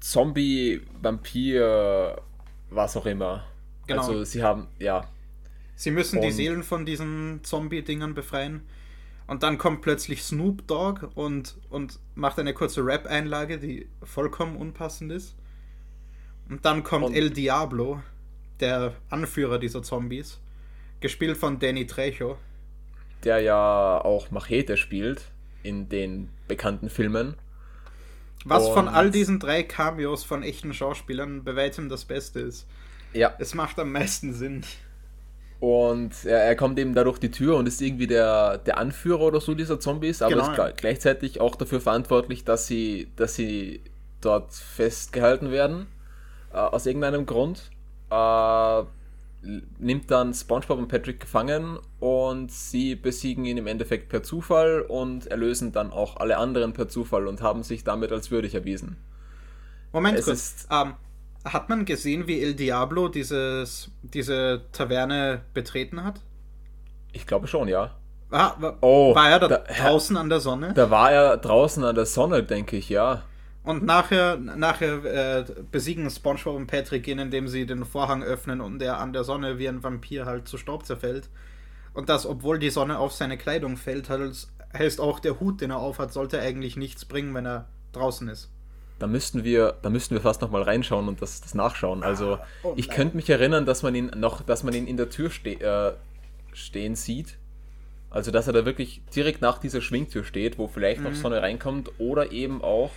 Zombie, 0.00 0.80
Vampir, 1.02 2.20
was 2.70 2.96
auch 2.96 3.06
immer. 3.06 3.44
Genau. 3.86 4.00
Also 4.02 4.24
sie 4.24 4.42
haben, 4.42 4.68
ja, 4.78 5.06
Sie 5.74 5.90
müssen 5.92 6.20
die 6.20 6.28
Und- 6.28 6.32
Seelen 6.32 6.62
von 6.64 6.84
diesen 6.86 7.40
Zombie-Dingern 7.44 8.14
befreien. 8.14 8.62
Und 9.28 9.42
dann 9.44 9.58
kommt 9.58 9.82
plötzlich 9.82 10.22
Snoop 10.24 10.66
Dogg 10.66 11.06
und, 11.14 11.56
und 11.70 12.00
macht 12.16 12.38
eine 12.40 12.54
kurze 12.54 12.84
Rap-Einlage, 12.84 13.58
die 13.58 13.86
vollkommen 14.02 14.56
unpassend 14.56 15.12
ist. 15.12 15.36
Und 16.48 16.64
dann 16.64 16.82
kommt 16.82 17.04
Und- 17.06 17.14
El 17.14 17.30
Diablo, 17.30 18.02
der 18.58 18.94
Anführer 19.10 19.58
dieser 19.60 19.82
Zombies, 19.82 20.40
gespielt 21.00 21.36
von 21.36 21.60
Danny 21.60 21.86
Trejo. 21.86 22.38
der 23.24 23.40
ja 23.40 24.00
auch 24.02 24.30
Machete 24.30 24.76
spielt 24.76 25.30
in 25.62 25.88
den 25.88 26.28
bekannten 26.48 26.88
Filmen. 26.88 27.34
Was 28.44 28.68
von 28.68 28.86
Und- 28.88 28.94
all 28.94 29.10
diesen 29.10 29.38
drei 29.40 29.62
Cameos 29.62 30.24
von 30.24 30.42
echten 30.42 30.72
Schauspielern 30.72 31.44
bei 31.44 31.54
weitem 31.56 31.88
das 31.88 32.04
Beste 32.04 32.40
ist. 32.40 32.66
Ja. 33.12 33.34
Es 33.38 33.54
macht 33.54 33.78
am 33.78 33.92
meisten 33.92 34.32
Sinn. 34.32 34.62
Und 35.60 36.24
er, 36.24 36.38
er 36.44 36.54
kommt 36.56 36.78
eben 36.78 36.94
da 36.94 37.02
durch 37.02 37.18
die 37.18 37.30
Tür 37.32 37.56
und 37.56 37.66
ist 37.66 37.80
irgendwie 37.82 38.06
der, 38.06 38.58
der 38.58 38.78
Anführer 38.78 39.22
oder 39.22 39.40
so 39.40 39.54
dieser 39.54 39.80
Zombies, 39.80 40.22
aber 40.22 40.32
Genau. 40.36 40.50
ist 40.52 40.58
gl- 40.58 40.72
gleichzeitig 40.72 41.40
auch 41.40 41.56
dafür 41.56 41.80
verantwortlich, 41.80 42.44
dass 42.44 42.66
sie, 42.68 43.08
dass 43.16 43.34
sie 43.34 43.80
dort 44.20 44.52
festgehalten 44.54 45.50
werden. 45.50 45.86
Äh, 46.52 46.58
aus 46.58 46.86
irgendeinem 46.86 47.26
Grund. 47.26 47.70
Äh, 48.10 48.82
nimmt 49.78 50.10
dann 50.10 50.34
SpongeBob 50.34 50.78
und 50.78 50.88
Patrick 50.88 51.20
gefangen 51.20 51.78
und 52.00 52.50
sie 52.50 52.96
besiegen 52.96 53.44
ihn 53.44 53.56
im 53.56 53.66
Endeffekt 53.68 54.08
per 54.08 54.22
Zufall 54.24 54.80
und 54.80 55.28
erlösen 55.28 55.70
dann 55.72 55.92
auch 55.92 56.16
alle 56.16 56.38
anderen 56.38 56.72
per 56.72 56.88
Zufall 56.88 57.28
und 57.28 57.40
haben 57.40 57.62
sich 57.62 57.84
damit 57.84 58.10
als 58.10 58.30
würdig 58.32 58.54
erwiesen. 58.56 58.96
Moment 59.92 60.18
Es 60.18 60.24
kurz. 60.24 60.38
ist- 60.38 60.68
Ähm, 60.72 60.94
hat 61.52 61.68
man 61.68 61.84
gesehen, 61.84 62.26
wie 62.26 62.40
El 62.42 62.54
Diablo 62.54 63.08
dieses, 63.08 63.90
diese 64.02 64.62
Taverne 64.72 65.42
betreten 65.54 66.04
hat? 66.04 66.20
Ich 67.12 67.26
glaube 67.26 67.46
schon, 67.46 67.68
ja. 67.68 67.94
Ah, 68.30 68.52
wa- 68.58 68.76
Oh, 68.82 69.14
war 69.14 69.30
er 69.30 69.38
da, 69.40 69.48
da- 69.48 69.58
draußen 69.58 70.16
an 70.16 70.28
der 70.28 70.40
Sonne? 70.40 70.72
Da 70.74 70.90
war 70.90 71.10
er 71.12 71.36
draußen 71.38 71.82
an 71.84 71.94
der 71.94 72.06
Sonne, 72.06 72.42
denke 72.42 72.76
ich, 72.76 72.88
ja. 72.90 73.22
Und 73.64 73.84
nachher, 73.84 74.36
nachher 74.36 75.04
äh, 75.04 75.44
besiegen 75.70 76.08
SpongeBob 76.10 76.56
und 76.56 76.66
Patrick 76.66 77.06
ihn, 77.08 77.18
indem 77.18 77.48
sie 77.48 77.66
den 77.66 77.84
Vorhang 77.84 78.22
öffnen 78.22 78.60
und 78.60 78.80
er 78.82 78.98
an 78.98 79.12
der 79.12 79.24
Sonne 79.24 79.58
wie 79.58 79.68
ein 79.68 79.82
Vampir 79.82 80.26
halt 80.26 80.48
zu 80.48 80.56
Staub 80.58 80.86
zerfällt. 80.86 81.28
Und 81.94 82.08
das, 82.08 82.24
obwohl 82.26 82.58
die 82.58 82.70
Sonne 82.70 82.98
auf 82.98 83.12
seine 83.12 83.36
Kleidung 83.36 83.76
fällt, 83.76 84.08
heißt, 84.08 84.52
heißt 84.76 85.00
auch, 85.00 85.20
der 85.20 85.40
Hut, 85.40 85.60
den 85.60 85.70
er 85.70 85.78
aufhat, 85.78 86.12
sollte 86.12 86.40
eigentlich 86.40 86.76
nichts 86.76 87.04
bringen, 87.04 87.34
wenn 87.34 87.46
er 87.46 87.68
draußen 87.92 88.28
ist. 88.28 88.50
Da 88.98 89.06
müssten 89.06 89.44
wir, 89.44 89.76
da 89.82 89.90
müssten 89.90 90.14
wir 90.14 90.20
fast 90.20 90.40
noch 90.42 90.50
mal 90.50 90.62
reinschauen 90.62 91.06
und 91.08 91.22
das, 91.22 91.40
das 91.40 91.54
nachschauen. 91.54 92.02
Also 92.02 92.38
oh 92.64 92.72
ich 92.76 92.88
könnte 92.88 93.16
mich 93.16 93.30
erinnern, 93.30 93.64
dass 93.64 93.82
man 93.82 93.94
ihn 93.94 94.10
noch, 94.16 94.42
dass 94.42 94.64
man 94.64 94.74
ihn 94.74 94.86
in 94.86 94.96
der 94.96 95.08
Tür 95.08 95.30
ste 95.30 95.50
äh, 95.60 95.92
stehen 96.52 96.96
sieht. 96.96 97.38
Also 98.10 98.30
dass 98.30 98.46
er 98.46 98.52
da 98.54 98.64
wirklich 98.64 99.02
direkt 99.14 99.40
nach 99.42 99.58
dieser 99.58 99.80
Schwingtür 99.80 100.24
steht, 100.24 100.58
wo 100.58 100.66
vielleicht 100.66 101.00
Mhm. 101.00 101.06
noch 101.08 101.14
Sonne 101.14 101.42
reinkommt 101.42 101.92
oder 101.98 102.32
eben 102.32 102.62
auch 102.62 102.90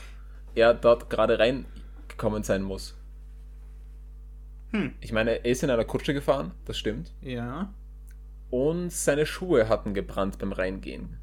er 0.55 0.73
dort 0.73 1.09
gerade 1.09 1.37
reingekommen 1.37 2.43
sein 2.43 2.63
muss. 2.63 2.95
Hm. 4.71 4.93
Ich 5.01 5.11
meine, 5.11 5.31
er 5.43 5.45
ist 5.45 5.63
in 5.63 5.69
einer 5.69 5.85
Kutsche 5.85 6.13
gefahren, 6.13 6.51
das 6.65 6.77
stimmt. 6.77 7.11
Ja. 7.21 7.73
Und 8.49 8.91
seine 8.91 9.25
Schuhe 9.25 9.69
hatten 9.69 9.93
gebrannt 9.93 10.39
beim 10.39 10.51
Reingehen. 10.53 11.17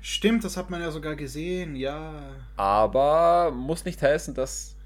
Stimmt, 0.00 0.44
das 0.44 0.56
hat 0.56 0.70
man 0.70 0.80
ja 0.80 0.90
sogar 0.90 1.16
gesehen, 1.16 1.76
ja. 1.76 2.22
Aber 2.56 3.50
muss 3.50 3.84
nicht 3.84 4.00
heißen, 4.02 4.34
dass. 4.34 4.76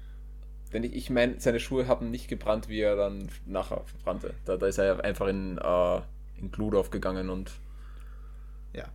Denn 0.73 0.83
ich, 0.83 0.93
ich 0.93 1.09
meine, 1.09 1.39
seine 1.39 1.59
Schuhe 1.59 1.87
haben 1.87 2.11
nicht 2.11 2.27
gebrannt, 2.27 2.69
wie 2.69 2.81
er 2.81 2.95
dann 2.95 3.29
nachher 3.45 3.81
verbrannte. 3.85 4.33
Da, 4.45 4.57
da 4.57 4.67
ist 4.67 4.77
er 4.77 4.85
ja 4.85 4.99
einfach 4.99 5.27
in, 5.27 5.57
äh, 5.57 6.01
in 6.39 6.51
Glut 6.51 6.75
aufgegangen 6.75 7.29
und. 7.29 7.51
Ja. 8.73 8.85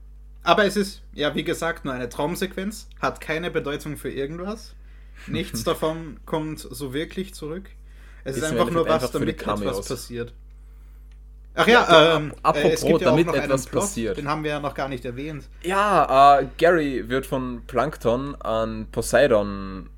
Aber 0.43 0.65
es 0.65 0.77
ist, 0.77 1.03
ja, 1.15 1.35
wie 1.35 1.45
gesagt, 1.45 1.85
nur 1.85 1.95
eine 1.95 2.09
Traumsequenz, 2.09 2.89
hat 3.01 3.21
keine 3.21 3.51
Bedeutung 3.51 3.97
für 3.97 4.11
irgendwas. 4.11 4.75
Nichts 5.27 5.65
davon 5.65 6.21
kommt 6.27 6.61
so 6.61 6.93
wirklich 6.93 7.35
zurück. 7.35 7.71
Es 8.25 8.37
ist, 8.37 8.43
Ist 8.43 8.53
einfach 8.53 8.71
nur 8.71 8.87
was, 8.87 8.95
einfach 8.95 9.11
damit 9.11 9.43
etwas 9.43 9.87
passiert. 9.87 10.33
Ach 11.57 11.67
Ja, 11.69 12.17
ähm, 12.17 12.33
apropos, 12.43 12.83
ja 12.83 12.99
damit 12.99 13.29
etwas 13.33 13.67
Plot, 13.67 13.83
passiert. 13.83 14.17
den 14.17 14.29
haben 14.29 14.43
wir 14.43 14.51
ja 14.51 14.61
noch 14.61 14.75
gar 14.75 14.89
nicht 14.89 15.05
erwähnt. 15.05 15.49
Ja, 15.63 16.41
äh, 16.41 16.47
Gary 16.59 17.09
wird 17.09 17.27
von 17.27 17.63
Plankton 17.67 18.35
an 18.41 18.87
Poseidon 18.91 19.89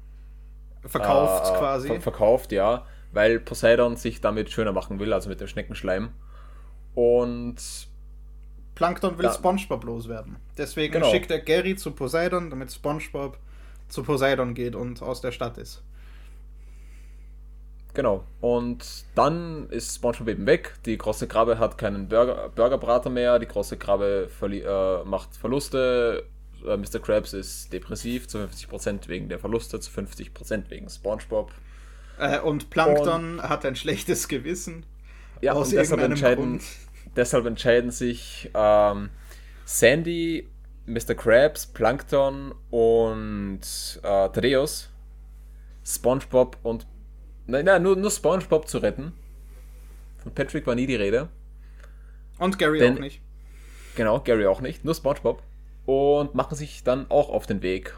Verkauft 0.84 1.54
äh, 1.54 1.58
quasi. 1.58 1.88
ver 1.88 2.00
verkauft, 2.00 2.52
ja. 2.52 2.84
Weil 3.12 3.40
Poseidon 3.40 3.96
sich 3.96 4.20
damit 4.20 4.50
schöner 4.50 4.72
machen 4.72 4.98
will, 5.00 5.12
also 5.12 5.28
mit 5.30 5.40
dem 5.40 5.48
Schneckenschleim. 5.48 6.10
Und 6.94 7.56
Plankton 8.74 9.16
will 9.18 9.24
Ja. 9.24 9.32
SpongeBob 9.32 9.84
loswerden. 9.84 10.36
Deswegen 10.58 10.92
Genau. 10.94 11.10
schickt 11.10 11.30
er 11.30 11.40
Gary 11.40 11.76
zu 11.76 11.92
Poseidon, 11.92 12.50
damit 12.50 12.70
SpongeBob 12.72 13.38
zu 13.88 14.02
Poseidon 14.02 14.54
geht 14.54 14.74
und 14.74 15.02
aus 15.02 15.20
der 15.20 15.32
Stadt 15.32 15.56
ist. 15.58 15.82
Genau. 17.96 18.24
Und 18.42 19.06
dann 19.14 19.70
ist 19.70 19.96
SpongeBob 19.96 20.28
eben 20.28 20.44
weg. 20.44 20.74
Die 20.84 20.98
große 20.98 21.26
Krabbe 21.28 21.58
hat 21.58 21.78
keinen 21.78 22.08
Burger, 22.08 22.50
Burgerbrater 22.50 23.08
mehr. 23.08 23.38
Die 23.38 23.46
große 23.46 23.78
Krabbe 23.78 24.28
verli 24.28 24.60
äh, 24.60 25.02
macht 25.06 25.34
Verluste. 25.34 26.26
Äh, 26.66 26.76
Mr. 26.76 26.98
Krabs 27.00 27.32
ist 27.32 27.72
depressiv 27.72 28.28
zu 28.28 28.36
50% 28.36 29.08
wegen 29.08 29.30
der 29.30 29.38
Verluste, 29.38 29.80
zu 29.80 29.90
50% 29.90 30.68
wegen 30.68 30.90
SpongeBob. 30.90 31.50
Äh, 32.18 32.40
und 32.40 32.68
Plankton 32.68 33.40
hat 33.40 33.64
ein 33.64 33.76
schlechtes 33.76 34.28
Gewissen. 34.28 34.84
Ja, 35.40 35.54
aus 35.54 35.68
und 35.68 35.76
deshalb 35.76 36.02
entscheiden, 36.02 36.44
Grund. 36.58 36.64
deshalb 37.16 37.46
entscheiden 37.46 37.90
sich 37.92 38.50
ähm, 38.52 39.08
Sandy, 39.64 40.50
Mr. 40.84 41.14
Krabs, 41.14 41.64
Plankton 41.64 42.54
und 42.68 43.60
äh, 44.02 44.28
Thaddeus, 44.28 44.90
SpongeBob 45.82 46.58
und. 46.62 46.86
Nein, 47.46 47.64
nein, 47.64 47.82
nur, 47.82 47.96
nur 47.96 48.10
SpongeBob 48.10 48.68
zu 48.68 48.78
retten. 48.78 49.12
Von 50.22 50.34
Patrick 50.34 50.66
war 50.66 50.74
nie 50.74 50.86
die 50.86 50.96
Rede. 50.96 51.28
Und 52.38 52.58
Gary 52.58 52.78
Denn- 52.78 52.94
auch 52.96 53.00
nicht. 53.00 53.20
Genau, 53.94 54.20
Gary 54.20 54.46
auch 54.46 54.60
nicht, 54.60 54.84
nur 54.84 54.94
SpongeBob. 54.94 55.42
Und 55.86 56.34
machen 56.34 56.56
sich 56.56 56.82
dann 56.82 57.06
auch 57.10 57.28
auf 57.30 57.46
den 57.46 57.62
Weg. 57.62 57.94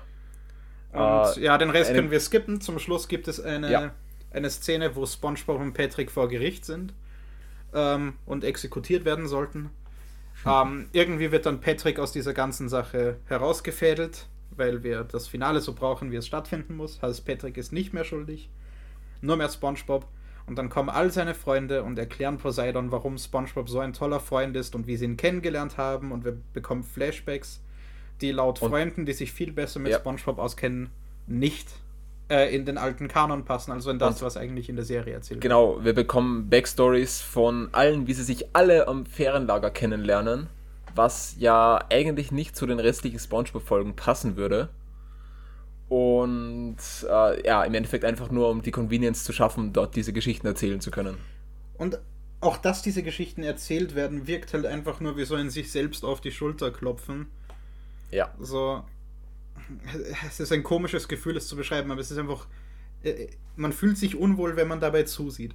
Und 0.92 1.00
Äh, 1.36 1.40
ja, 1.40 1.58
den 1.58 1.70
Rest 1.70 1.90
eine- 1.90 1.98
können 1.98 2.10
wir 2.10 2.20
skippen. 2.20 2.60
Zum 2.60 2.78
Schluss 2.78 3.08
gibt 3.08 3.28
es 3.28 3.40
eine, 3.40 3.70
Ja. 3.70 3.94
eine 4.30 4.50
Szene, 4.50 4.94
wo 4.94 5.06
SpongeBob 5.06 5.60
und 5.60 5.72
Patrick 5.72 6.10
vor 6.10 6.28
Gericht 6.28 6.64
sind 6.64 6.92
ähm, 7.74 8.14
und 8.26 8.44
exekutiert 8.44 9.04
werden 9.04 9.26
sollten. 9.26 9.70
Ähm, 10.46 10.88
irgendwie 10.92 11.32
wird 11.32 11.46
dann 11.46 11.60
Patrick 11.60 11.98
aus 11.98 12.12
dieser 12.12 12.32
ganzen 12.32 12.68
Sache 12.68 13.16
herausgefädelt, 13.26 14.26
weil 14.50 14.82
wir 14.84 15.02
das 15.04 15.26
Finale 15.26 15.60
so 15.60 15.72
brauchen, 15.74 16.12
wie 16.12 16.16
es 16.16 16.26
stattfinden 16.26 16.76
muss. 16.76 17.02
Heißt, 17.02 17.24
Patrick 17.26 17.56
ist 17.56 17.72
nicht 17.72 17.92
mehr 17.92 18.04
schuldig, 18.04 18.48
nur 19.20 19.36
mehr 19.36 19.48
SpongeBob. 19.48 20.06
Und 20.46 20.56
dann 20.56 20.70
kommen 20.70 20.88
all 20.88 21.10
seine 21.10 21.34
Freunde 21.34 21.82
und 21.82 21.98
erklären 21.98 22.38
Poseidon, 22.38 22.90
warum 22.90 23.18
SpongeBob 23.18 23.68
so 23.68 23.80
ein 23.80 23.92
toller 23.92 24.18
Freund 24.20 24.56
ist 24.56 24.74
und 24.74 24.86
wie 24.86 24.96
sie 24.96 25.04
ihn 25.04 25.16
kennengelernt 25.18 25.76
haben. 25.76 26.10
Und 26.10 26.24
wir 26.24 26.36
bekommen 26.54 26.82
Flashbacks, 26.82 27.60
die 28.22 28.32
laut 28.32 28.62
Und- 28.62 28.70
Freunden, 28.70 29.04
die 29.04 29.12
sich 29.12 29.30
viel 29.32 29.52
besser 29.52 29.78
mit 29.80 29.92
Ja. 29.92 29.98
SpongeBob 29.98 30.38
auskennen, 30.38 30.88
nicht 31.26 31.68
äh, 32.30 32.54
in 32.54 32.66
den 32.66 32.76
alten 32.76 33.08
Kanon 33.08 33.44
passen, 33.46 33.72
also 33.72 33.90
in 33.90 33.98
das, 33.98 34.16
Und- 34.20 34.26
was 34.26 34.36
eigentlich 34.36 34.68
in 34.68 34.76
der 34.76 34.84
Serie 34.84 35.14
erzählt 35.14 35.36
wird. 35.36 35.42
Genau, 35.42 35.82
wir 35.82 35.94
bekommen 35.94 36.50
Backstories 36.50 37.20
von 37.22 37.68
allen, 37.72 38.06
wie 38.06 38.12
sie 38.12 38.22
sich 38.22 38.54
alle 38.54 38.86
am 38.86 39.06
Ferienlager 39.06 39.70
kennenlernen, 39.70 40.46
was 40.94 41.36
ja 41.38 41.78
eigentlich 41.90 42.30
nicht 42.30 42.54
zu 42.54 42.66
den 42.66 42.80
restlichen 42.80 43.18
Spongebob-Folgen 43.18 43.96
passen 43.96 44.36
würde. 44.36 44.68
Und 45.88 46.76
äh, 47.08 47.46
ja, 47.46 47.64
im 47.64 47.74
Endeffekt 47.74 48.04
einfach 48.04 48.30
nur, 48.30 48.50
um 48.50 48.62
die 48.62 48.70
Convenience 48.70 49.24
zu 49.24 49.32
schaffen, 49.32 49.72
dort 49.72 49.96
diese 49.96 50.12
Geschichten 50.12 50.46
erzählen 50.46 50.80
zu 50.80 50.90
können. 50.90 51.16
Und 51.78 51.98
auch, 52.40 52.58
dass 52.58 52.82
diese 52.82 53.02
Geschichten 53.02 53.42
erzählt 53.42 53.94
werden, 53.94 54.26
wirkt 54.26 54.52
halt 54.52 54.66
einfach 54.66 55.00
nur 55.00 55.16
wie 55.16 55.24
so 55.24 55.34
ein 55.34 55.50
sich 55.50 55.72
selbst 55.72 56.04
auf 56.04 56.20
die 56.20 56.30
Schulter 56.30 56.70
klopfen. 56.70 57.26
Ja. 58.10 58.34
So. 58.38 58.84
Es 60.28 60.40
ist 60.40 60.52
ein 60.52 60.62
komisches 60.62 61.08
Gefühl, 61.08 61.36
es 61.36 61.48
zu 61.48 61.56
beschreiben, 61.56 61.90
aber 61.90 62.00
es 62.00 62.10
ist 62.10 62.18
einfach. 62.18 62.46
äh, 63.02 63.28
Man 63.56 63.72
fühlt 63.72 63.98
sich 63.98 64.14
unwohl, 64.14 64.56
wenn 64.56 64.68
man 64.68 64.80
dabei 64.80 65.02
zusieht. 65.04 65.54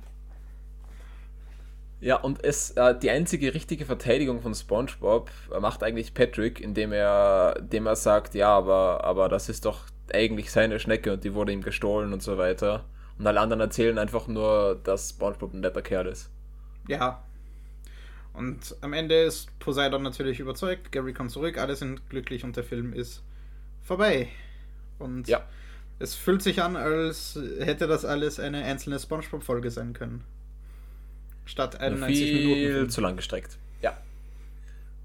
Ja, 2.03 2.17
und 2.17 2.43
es, 2.43 2.71
äh, 2.71 2.99
die 2.99 3.09
einzige 3.09 3.53
richtige 3.53 3.85
Verteidigung 3.85 4.41
von 4.41 4.53
SpongeBob 4.53 5.31
macht 5.61 5.83
eigentlich 5.83 6.13
Patrick, 6.13 6.59
indem 6.59 6.91
er, 6.91 7.55
indem 7.59 7.85
er 7.87 7.95
sagt, 7.95 8.35
ja, 8.35 8.49
aber, 8.49 9.05
aber 9.05 9.29
das 9.29 9.47
ist 9.47 9.63
doch 9.63 9.85
eigentlich 10.13 10.51
seine 10.51 10.79
Schnecke 10.81 11.13
und 11.13 11.23
die 11.23 11.33
wurde 11.33 11.53
ihm 11.53 11.61
gestohlen 11.61 12.11
und 12.11 12.21
so 12.21 12.37
weiter. 12.37 12.83
Und 13.17 13.25
alle 13.25 13.39
anderen 13.39 13.61
erzählen 13.61 13.97
einfach 13.97 14.27
nur, 14.27 14.81
dass 14.83 15.11
SpongeBob 15.11 15.53
ein 15.53 15.61
netter 15.61 15.81
Kerl 15.81 16.07
ist. 16.07 16.29
Ja. 16.89 17.23
Und 18.33 18.75
am 18.81 18.91
Ende 18.91 19.21
ist 19.21 19.57
Poseidon 19.59 20.03
natürlich 20.03 20.41
überzeugt, 20.41 20.91
Gary 20.91 21.13
kommt 21.13 21.31
zurück, 21.31 21.57
alle 21.57 21.77
sind 21.77 22.09
glücklich 22.09 22.43
und 22.43 22.57
der 22.57 22.65
Film 22.65 22.91
ist 22.91 23.23
vorbei. 23.81 24.27
Und 24.99 25.29
Ja. 25.29 25.41
es 25.99 26.15
fühlt 26.15 26.41
sich 26.41 26.61
an, 26.61 26.75
als 26.75 27.39
hätte 27.59 27.87
das 27.87 28.03
alles 28.03 28.41
eine 28.41 28.65
einzelne 28.65 28.99
SpongeBob-Folge 28.99 29.71
sein 29.71 29.93
können. 29.93 30.25
Statt 31.45 31.73
Nur 31.73 31.81
91 31.81 32.17
viel 32.23 32.39
Minuten. 32.47 32.73
Film. 32.73 32.89
zu 32.89 33.01
lang 33.01 33.15
gestreckt. 33.15 33.57
Ja. 33.81 33.97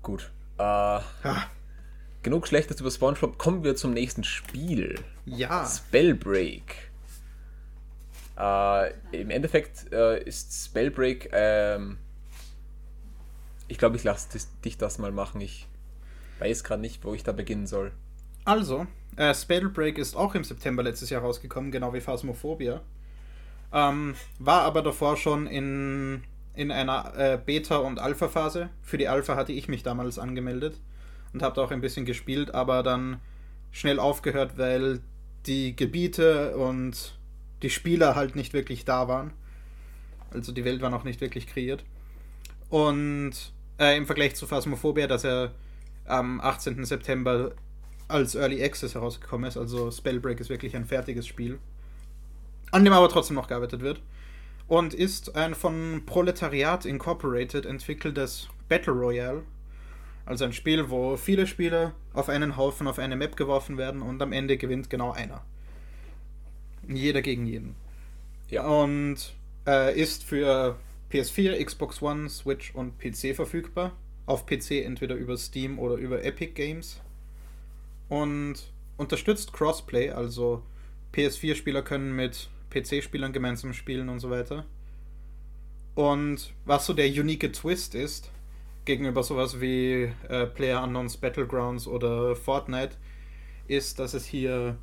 Gut. 0.03 0.31
Äh, 0.59 0.63
Ah, 0.63 1.03
genug 2.23 2.47
Schlechtes 2.49 2.81
über 2.81 2.91
SpongeBob. 2.91 3.39
Kommen 3.39 3.65
wir 3.65 3.77
zum 3.77 3.93
nächsten 3.93 4.25
Spiel. 4.25 4.99
ja. 5.27 5.67
Spellbreak. 5.67 6.91
Äh, 8.39 8.93
Im 9.13 9.31
Endeffekt 9.31 9.93
äh, 9.93 10.23
ist 10.23 10.67
Spellbreak. 10.67 11.31
Ähm, 11.33 11.99
ich 13.67 13.79
glaube, 13.79 13.97
ich 13.97 14.05
lasse 14.05 14.39
dich 14.65 14.79
das 14.79 14.99
mal 14.99 15.11
machen. 15.13 15.41
Ich 15.41 15.67
weiß 16.39 16.63
gerade 16.65 16.81
nicht, 16.81 17.05
wo 17.05 17.15
ich 17.15 17.25
da 17.25 17.33
beginnen 17.33 17.67
soll. 17.67 17.91
Also, 18.45 18.87
äh, 19.17 19.35
Spellbreak 19.35 19.99
ist 19.99 20.17
auch 20.17 20.35
im 20.37 20.45
September 20.45 20.83
letztes 20.83 21.11
Jahr 21.11 21.23
rausgekommen, 21.23 21.71
genau 21.73 21.93
wie 21.93 22.01
Phasmophobia. 22.01 22.81
Ähm, 23.73 24.15
war 24.39 24.63
aber 24.63 24.83
davor 24.83 25.17
schon 25.17 25.47
in, 25.47 26.23
in 26.55 26.71
einer 26.71 27.13
äh, 27.17 27.39
Beta- 27.45 27.79
und 27.79 27.99
Alpha-Phase. 27.99 28.71
Für 28.83 28.99
die 28.99 29.09
Alpha 29.09 29.37
hatte 29.37 29.53
ich 29.53 29.69
mich 29.69 29.83
damals 29.83 30.19
angemeldet 30.19 30.81
und 31.33 31.43
habe 31.43 31.55
da 31.55 31.63
auch 31.63 31.71
ein 31.71 31.81
bisschen 31.81 32.07
gespielt, 32.07 32.55
aber 32.55 32.83
dann 32.83 33.21
schnell 33.71 33.99
aufgehört, 33.99 34.57
weil 34.57 35.01
die 35.47 35.77
Gebiete 35.77 36.57
und 36.57 37.19
die 37.63 37.71
Spieler 37.71 38.15
halt 38.15 38.37
nicht 38.37 38.53
wirklich 38.53 38.85
da 38.85 39.09
waren. 39.09 39.33
Also 40.31 40.53
die 40.53 40.65
Welt 40.65 40.81
war 40.81 40.91
noch 40.91 41.05
nicht 41.05 41.21
wirklich 41.21 41.47
kreiert. 41.47 41.85
Und 42.69 43.33
äh, 43.79 43.97
im 43.97 44.07
Vergleich 44.07 44.37
zu 44.37 44.47
Phasmophobia, 44.47 45.07
dass 45.07 45.25
er 45.25 45.53
am 46.07 46.41
18. 46.41 46.85
September 46.85 47.53
als 48.09 48.35
Early 48.35 48.63
Access 48.63 48.95
herausgekommen 48.95 49.49
ist. 49.49 49.57
Also 49.57 49.91
Spellbreak 49.91 50.41
ist 50.41 50.51
wirklich 50.51 50.77
ein 50.77 50.87
fertiges 50.87 51.27
Spiel. 51.27 51.59
An 52.71 52.85
dem 52.85 52.93
aber 52.93 53.09
trotzdem 53.09 53.37
noch 53.37 53.49
gearbeitet 53.49 53.81
wird. 53.81 54.03
Und 54.67 54.93
ist 54.93 55.35
ein 55.35 55.55
von 55.55 56.03
Proletariat 56.05 56.85
Incorporated 56.85 57.65
entwickeltes 57.65 58.49
Battle 58.69 58.93
Royale. 58.93 59.43
Also 60.27 60.45
ein 60.45 60.53
Spiel, 60.53 60.91
wo 60.91 61.17
viele 61.17 61.47
Spieler 61.47 61.95
auf 62.13 62.29
einen 62.29 62.59
Haufen 62.59 62.87
auf 62.87 62.99
eine 62.99 63.17
Map 63.17 63.37
geworfen 63.37 63.79
werden 63.79 64.03
und 64.03 64.21
am 64.21 64.33
Ende 64.33 64.59
gewinnt 64.59 64.91
genau 64.91 65.13
einer. 65.13 65.43
Jeder 66.87 67.23
gegen 67.23 67.47
jeden. 67.47 67.77
Ja. 68.51 68.67
Und 68.67 69.35
äh, 69.67 69.99
ist 69.99 70.25
für 70.25 70.77
PS4, 71.11 71.65
Xbox 71.65 72.03
One, 72.03 72.29
Switch 72.29 72.75
und 72.75 72.99
PC 72.99 73.35
verfügbar. 73.35 73.93
Auf 74.27 74.45
PC 74.45 74.85
entweder 74.85 75.15
über 75.15 75.39
Steam 75.39 75.79
oder 75.79 75.95
über 75.95 76.23
Epic 76.23 76.53
Games. 76.53 77.01
Und 78.11 78.57
unterstützt 78.99 79.53
Crossplay, 79.55 80.11
also 80.11 80.63
PS4-Spieler 81.15 81.83
können 81.83 82.15
mit 82.15 82.51
PC-Spielern 82.71 83.33
gemeinsam 83.33 83.73
spielen 83.73 84.09
und 84.09 84.21
so 84.21 84.31
weiter. 84.31 84.65
Und 85.95 86.53
was 86.65 86.87
so 86.87 86.93
der 86.93 87.07
unique 87.09 87.53
Twist 87.53 87.95
ist, 87.95 88.31
gegenüber 88.85 89.23
sowas 89.23 89.61
wie 89.61 90.13
äh, 90.29 90.47
Player 90.47 90.83
Unknowns 90.83 91.17
Battlegrounds 91.17 91.87
oder 91.87 92.37
Fortnite, 92.37 92.97
ist, 93.67 93.99
dass 93.99 94.15
es 94.15 94.25
hier 94.25 94.77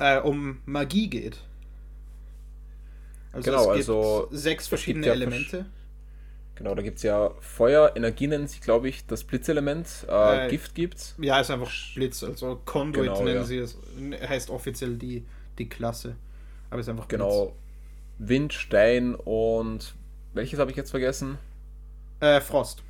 äh, 0.00 0.18
um 0.20 0.60
Magie 0.64 1.08
geht. 1.08 1.38
Also 3.32 3.50
Genau, 3.50 3.62
es 3.62 3.66
gibt 3.66 3.76
also 3.76 4.28
sechs 4.30 4.68
verschiedene 4.68 5.06
ja 5.06 5.12
Elemente. 5.12 5.66
Genau, 6.56 6.74
da 6.74 6.82
gibt 6.82 6.98
es 6.98 7.02
ja 7.02 7.32
Feuer, 7.40 7.96
Energie 7.96 8.28
nennt 8.28 8.48
sich, 8.48 8.60
glaube 8.60 8.88
ich, 8.88 9.06
das 9.06 9.24
Blitzelement. 9.24 9.88
Äh, 10.08 10.46
Äh, 10.46 10.50
Gift 10.50 10.74
gibt's. 10.74 11.16
Ja, 11.18 11.40
ist 11.40 11.50
einfach 11.50 11.72
Blitz, 11.94 12.22
also 12.22 12.60
Conduit 12.64 13.06
Genau, 13.06 13.24
nennen 13.24 13.36
ja. 13.36 13.44
sie 13.44 13.58
es. 13.58 13.76
Heißt 14.28 14.50
offiziell 14.50 14.96
die, 14.96 15.24
die 15.58 15.68
Klasse. 15.68 16.16
Aber 16.74 16.80
ist 16.80 16.88
einfach 16.88 17.06
Genau. 17.06 17.52
Wind, 18.18 18.52
Stein 18.52 19.14
und 19.14 19.94
welches 20.32 20.58
habe 20.58 20.72
ich 20.72 20.76
jetzt 20.76 20.90
vergessen? 20.90 21.38
Äh, 22.18 22.40
Frost. 22.40 22.82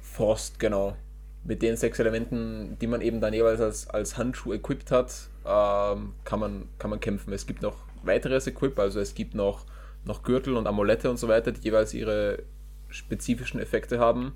Frost, 0.00 0.58
genau. 0.58 0.96
Mit 1.44 1.62
den 1.62 1.76
sechs 1.76 2.00
Elementen, 2.00 2.76
die 2.80 2.88
man 2.88 3.00
eben 3.02 3.20
dann 3.20 3.32
jeweils 3.32 3.60
als, 3.60 3.88
als 3.88 4.18
Handschuh 4.18 4.52
equipped 4.52 4.90
hat, 4.90 5.28
ähm, 5.46 6.14
kann, 6.24 6.40
man, 6.40 6.68
kann 6.80 6.90
man 6.90 6.98
kämpfen. 6.98 7.32
Es 7.32 7.46
gibt 7.46 7.62
noch 7.62 7.76
weiteres 8.02 8.48
Equip, 8.48 8.76
also 8.80 8.98
es 8.98 9.14
gibt 9.14 9.36
noch, 9.36 9.64
noch 10.04 10.24
Gürtel 10.24 10.56
und 10.56 10.66
Amulette 10.66 11.08
und 11.08 11.16
so 11.16 11.28
weiter, 11.28 11.52
die 11.52 11.60
jeweils 11.60 11.94
ihre 11.94 12.42
spezifischen 12.88 13.60
Effekte 13.60 14.00
haben. 14.00 14.32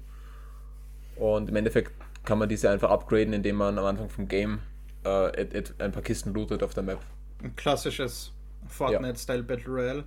Und 1.17 1.49
im 1.49 1.57
Endeffekt 1.57 1.91
kann 2.25 2.39
man 2.39 2.49
diese 2.49 2.71
einfach 2.71 2.91
upgraden, 2.91 3.33
indem 3.33 3.57
man 3.57 3.77
am 3.77 3.87
Anfang 3.87 4.09
vom 4.09 4.29
Game 4.29 4.61
äh, 5.03 5.65
ein 5.81 5.91
paar 5.91 6.03
Kisten 6.03 6.33
lootet 6.33 6.63
auf 6.63 6.75
der 6.75 6.85
Map. 6.85 7.01
Ein 7.43 7.57
klassisches 7.57 8.31
Fortnite-Style 8.68 9.42
Battle 9.42 9.72
Royale. 9.72 10.05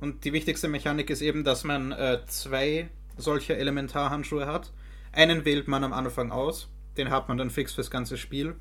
Und 0.00 0.24
die 0.24 0.32
wichtigste 0.32 0.68
Mechanik 0.68 1.10
ist 1.10 1.22
eben, 1.22 1.44
dass 1.44 1.64
man 1.64 1.92
äh, 1.92 2.20
zwei 2.26 2.88
solcher 3.16 3.56
Elementarhandschuhe 3.56 4.46
hat. 4.46 4.72
Einen 5.12 5.44
wählt 5.44 5.68
man 5.68 5.84
am 5.84 5.92
Anfang 5.92 6.30
aus, 6.30 6.68
den 6.96 7.10
hat 7.10 7.28
man 7.28 7.38
dann 7.38 7.50
fix 7.50 7.72
fürs 7.74 7.90
ganze 7.90 8.18
Spiel. 8.18 8.56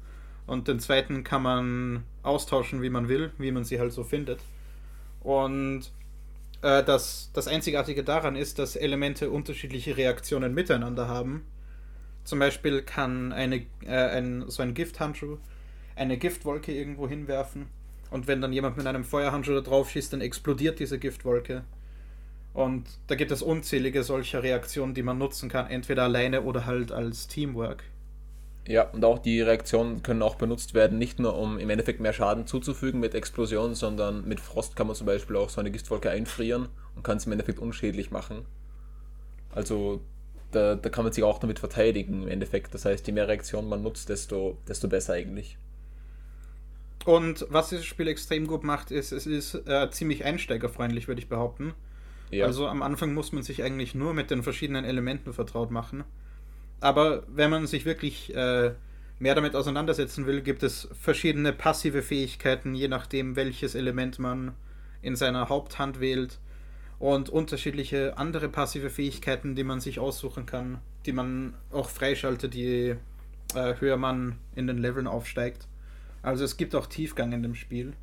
Und 0.47 0.67
den 0.67 0.79
zweiten 0.79 1.23
kann 1.23 1.41
man 1.41 2.03
austauschen, 2.23 2.81
wie 2.81 2.89
man 2.89 3.09
will, 3.09 3.31
wie 3.37 3.51
man 3.51 3.65
sie 3.65 3.79
halt 3.79 3.91
so 3.91 4.03
findet. 4.03 4.39
Und 5.21 5.91
äh, 6.61 6.83
das, 6.83 7.31
das 7.33 7.47
Einzigartige 7.47 8.03
daran 8.03 8.35
ist, 8.35 8.59
dass 8.59 8.75
Elemente 8.75 9.29
unterschiedliche 9.29 9.97
Reaktionen 9.97 10.53
miteinander 10.53 11.07
haben. 11.07 11.45
Zum 12.23 12.39
Beispiel 12.39 12.81
kann 12.83 13.33
eine, 13.33 13.65
äh, 13.85 14.17
ein, 14.17 14.45
so 14.47 14.63
ein 14.63 14.73
Gifthandschuh 14.73 15.37
eine 15.95 16.17
Giftwolke 16.17 16.73
irgendwo 16.73 17.07
hinwerfen. 17.07 17.67
Und 18.11 18.27
wenn 18.27 18.41
dann 18.41 18.53
jemand 18.53 18.77
mit 18.77 18.87
einem 18.87 19.03
Feuerhandschuh 19.03 19.53
da 19.53 19.61
drauf 19.61 19.89
schießt, 19.89 20.13
dann 20.13 20.21
explodiert 20.21 20.79
diese 20.79 20.99
Giftwolke. 20.99 21.63
Und 22.53 22.85
da 23.07 23.15
gibt 23.15 23.31
es 23.31 23.41
unzählige 23.41 24.03
solcher 24.03 24.41
Reaktionen, 24.41 24.93
die 24.93 25.03
man 25.03 25.17
nutzen 25.17 25.49
kann, 25.49 25.67
entweder 25.67 26.03
alleine 26.03 26.43
oder 26.43 26.65
halt 26.65 26.91
als 26.91 27.27
Teamwork. 27.27 27.83
Ja, 28.67 28.89
und 28.89 29.05
auch 29.05 29.19
die 29.19 29.41
Reaktionen 29.41 30.01
können 30.01 30.23
auch 30.23 30.35
benutzt 30.35 30.73
werden, 30.73 30.97
nicht 30.97 31.19
nur 31.19 31.37
um 31.37 31.59
im 31.59 31.69
Endeffekt 31.69 31.99
mehr 31.99 32.13
Schaden 32.13 32.47
zuzufügen 32.47 32.99
mit 32.99 33.13
Explosionen, 33.13 33.75
sondern 33.75 34.27
mit 34.27 34.39
Frost 34.39 34.75
kann 34.75 34.87
man 34.87 34.95
zum 34.95 35.05
Beispiel 35.05 35.35
auch 35.35 35.49
so 35.49 35.59
eine 35.59 35.69
Giftwolke 35.69 36.09
einfrieren 36.09 36.69
und 36.95 37.03
kann 37.03 37.17
es 37.17 37.25
im 37.25 37.31
Endeffekt 37.33 37.59
unschädlich 37.59 38.09
machen. 38.09 38.45
Also 39.51 40.01
da, 40.51 40.75
da 40.75 40.89
kann 40.89 41.03
man 41.03 41.13
sich 41.13 41.23
auch 41.23 41.37
damit 41.37 41.59
verteidigen 41.59 42.23
im 42.23 42.27
Endeffekt. 42.27 42.73
Das 42.73 42.85
heißt, 42.85 43.05
je 43.05 43.13
mehr 43.13 43.27
Reaktionen 43.27 43.69
man 43.69 43.83
nutzt, 43.83 44.09
desto, 44.09 44.57
desto 44.67 44.87
besser 44.87 45.13
eigentlich. 45.13 45.57
Und 47.05 47.45
was 47.49 47.69
dieses 47.69 47.85
Spiel 47.85 48.07
extrem 48.07 48.47
gut 48.47 48.63
macht, 48.63 48.89
ist, 48.91 49.11
es 49.11 49.27
ist 49.27 49.53
äh, 49.67 49.89
ziemlich 49.91 50.25
einsteigerfreundlich, 50.25 51.07
würde 51.07 51.21
ich 51.21 51.29
behaupten. 51.29 51.73
Ja, 52.31 52.47
Also 52.47 52.67
am 52.67 52.81
Anfang 52.81 53.13
muss 53.13 53.31
man 53.31 53.43
sich 53.43 53.61
eigentlich 53.63 53.93
nur 53.93 54.13
mit 54.15 54.31
den 54.31 54.41
verschiedenen 54.41 54.83
Elementen 54.83 55.31
vertraut 55.31 55.69
machen. 55.69 56.03
Aber 56.81 57.23
wenn 57.27 57.51
man 57.51 57.67
sich 57.67 57.85
wirklich 57.85 58.35
äh, 58.35 58.73
mehr 59.19 59.35
damit 59.35 59.55
auseinandersetzen 59.55 60.25
will, 60.25 60.41
gibt 60.41 60.63
es 60.63 60.89
verschiedene 60.99 61.53
passive 61.53 62.01
Fähigkeiten, 62.01 62.73
je 62.73 62.87
nachdem, 62.87 63.35
welches 63.35 63.75
Element 63.75 64.17
man 64.17 64.53
in 65.03 65.15
seiner 65.15 65.47
Haupthand 65.47 65.99
wählt. 65.99 66.39
Und 66.97 67.29
unterschiedliche 67.29 68.17
andere 68.17 68.49
passive 68.49 68.89
Fähigkeiten, 68.89 69.53
die 69.53 69.63
man 69.63 69.79
sich 69.79 69.99
aussuchen 69.99 70.45
kann, 70.45 70.79
die 71.05 71.11
man 71.11 71.53
auch 71.69 71.89
freischaltet, 71.89 72.55
je 72.55 72.95
äh, 73.53 73.75
höher 73.79 73.97
man 73.97 74.37
in 74.55 74.65
den 74.65 74.79
Leveln 74.79 75.05
aufsteigt. 75.05 75.67
Also 76.25 76.43
es 76.43 76.57
gibt 76.57 76.73
auch 76.75 76.87
Tiefgang 76.87 77.31
in 77.33 77.43
dem 77.43 77.55
Spiel. 77.55 77.93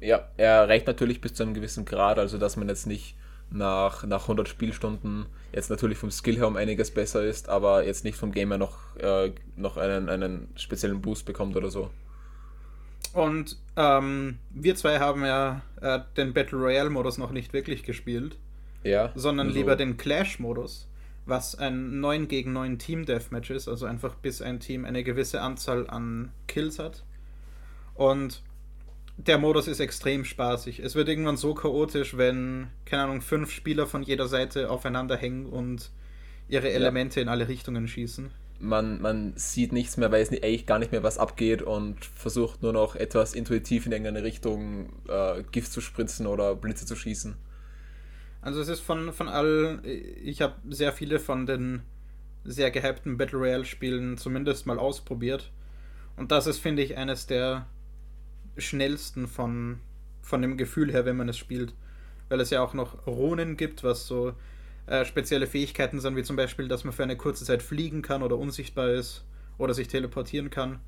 ja, 0.00 0.28
er 0.36 0.68
reicht 0.68 0.86
natürlich 0.86 1.20
bis 1.20 1.34
zu 1.34 1.42
einem 1.42 1.54
gewissen 1.54 1.84
Grad, 1.84 2.18
also 2.18 2.38
dass 2.38 2.56
man 2.56 2.68
jetzt 2.68 2.86
nicht 2.86 3.16
nach, 3.50 4.04
nach 4.04 4.22
100 4.22 4.48
Spielstunden 4.48 5.26
jetzt 5.52 5.70
natürlich 5.70 5.98
vom 5.98 6.10
Skill 6.10 6.36
her 6.36 6.46
um 6.48 6.56
einiges 6.56 6.90
besser 6.92 7.24
ist, 7.24 7.48
aber 7.48 7.84
jetzt 7.84 8.04
nicht 8.04 8.16
vom 8.16 8.30
Gamer 8.32 8.58
noch, 8.58 8.96
äh, 8.96 9.32
noch 9.56 9.76
einen, 9.76 10.08
einen 10.08 10.48
speziellen 10.56 11.00
Boost 11.00 11.24
bekommt 11.26 11.56
oder 11.56 11.70
so. 11.70 11.90
Und 13.12 13.56
ähm, 13.76 14.38
wir 14.50 14.74
zwei 14.76 14.98
haben 14.98 15.24
ja 15.24 15.62
äh, 15.80 16.00
den 16.16 16.34
Battle 16.34 16.58
Royale-Modus 16.58 17.18
noch 17.18 17.30
nicht 17.30 17.52
wirklich 17.52 17.82
gespielt, 17.82 18.36
Ja. 18.84 19.10
sondern 19.14 19.46
also- 19.48 19.58
lieber 19.58 19.76
den 19.76 19.96
Clash-Modus, 19.96 20.88
was 21.24 21.54
ein 21.54 22.00
9 22.00 22.28
gegen 22.28 22.52
9 22.52 22.78
Team-Deathmatch 22.78 23.50
ist, 23.50 23.68
also 23.68 23.86
einfach 23.86 24.14
bis 24.16 24.42
ein 24.42 24.60
Team 24.60 24.84
eine 24.84 25.02
gewisse 25.02 25.40
Anzahl 25.40 25.88
an 25.88 26.30
Kills 26.46 26.78
hat. 26.78 27.04
Und 27.96 28.42
der 29.16 29.38
Modus 29.38 29.66
ist 29.66 29.80
extrem 29.80 30.24
spaßig. 30.24 30.80
Es 30.80 30.94
wird 30.94 31.08
irgendwann 31.08 31.36
so 31.36 31.54
chaotisch, 31.54 32.16
wenn, 32.16 32.68
keine 32.84 33.04
Ahnung, 33.04 33.20
fünf 33.22 33.50
Spieler 33.50 33.86
von 33.86 34.02
jeder 34.02 34.28
Seite 34.28 34.70
aufeinander 34.70 35.16
hängen 35.16 35.46
und 35.46 35.90
ihre 36.48 36.70
Elemente 36.70 37.20
ja. 37.20 37.22
in 37.22 37.28
alle 37.28 37.48
Richtungen 37.48 37.88
schießen. 37.88 38.30
Man, 38.58 39.00
man 39.02 39.34
sieht 39.36 39.72
nichts 39.72 39.96
mehr, 39.96 40.10
weiß 40.10 40.30
eigentlich 40.30 40.66
gar 40.66 40.78
nicht 40.78 40.92
mehr, 40.92 41.02
was 41.02 41.18
abgeht 41.18 41.62
und 41.62 42.04
versucht 42.04 42.62
nur 42.62 42.72
noch 42.72 42.96
etwas 42.96 43.34
intuitiv 43.34 43.86
in 43.86 43.92
irgendeine 43.92 44.22
Richtung 44.22 44.92
äh, 45.08 45.42
Gift 45.50 45.72
zu 45.72 45.80
spritzen 45.80 46.26
oder 46.26 46.54
Blitze 46.54 46.86
zu 46.86 46.96
schießen. 46.96 47.36
Also 48.40 48.60
es 48.60 48.68
ist 48.68 48.80
von, 48.80 49.12
von 49.12 49.28
all, 49.28 49.80
ich 49.84 50.40
habe 50.40 50.54
sehr 50.70 50.92
viele 50.92 51.18
von 51.18 51.46
den 51.46 51.82
sehr 52.44 52.70
gehypten 52.70 53.18
Battle 53.18 53.38
Royale 53.38 53.64
Spielen 53.64 54.16
zumindest 54.18 54.66
mal 54.66 54.78
ausprobiert. 54.78 55.50
Und 56.16 56.32
das 56.32 56.46
ist, 56.46 56.58
finde 56.58 56.82
ich, 56.82 56.96
eines 56.96 57.26
der 57.26 57.66
schnellsten 58.56 59.26
von, 59.26 59.80
von 60.22 60.42
dem 60.42 60.56
Gefühl 60.56 60.92
her, 60.92 61.04
wenn 61.04 61.16
man 61.16 61.28
es 61.28 61.38
spielt. 61.38 61.74
Weil 62.28 62.40
es 62.40 62.50
ja 62.50 62.62
auch 62.62 62.74
noch 62.74 63.06
Runen 63.06 63.56
gibt, 63.56 63.84
was 63.84 64.06
so 64.06 64.34
äh, 64.86 65.04
spezielle 65.04 65.46
Fähigkeiten 65.46 66.00
sind, 66.00 66.16
wie 66.16 66.22
zum 66.22 66.36
Beispiel, 66.36 66.68
dass 66.68 66.84
man 66.84 66.92
für 66.92 67.02
eine 67.02 67.16
kurze 67.16 67.44
Zeit 67.44 67.62
fliegen 67.62 68.02
kann 68.02 68.22
oder 68.22 68.36
unsichtbar 68.36 68.90
ist 68.90 69.24
oder 69.58 69.74
sich 69.74 69.88
teleportieren 69.88 70.50
kann. 70.50 70.80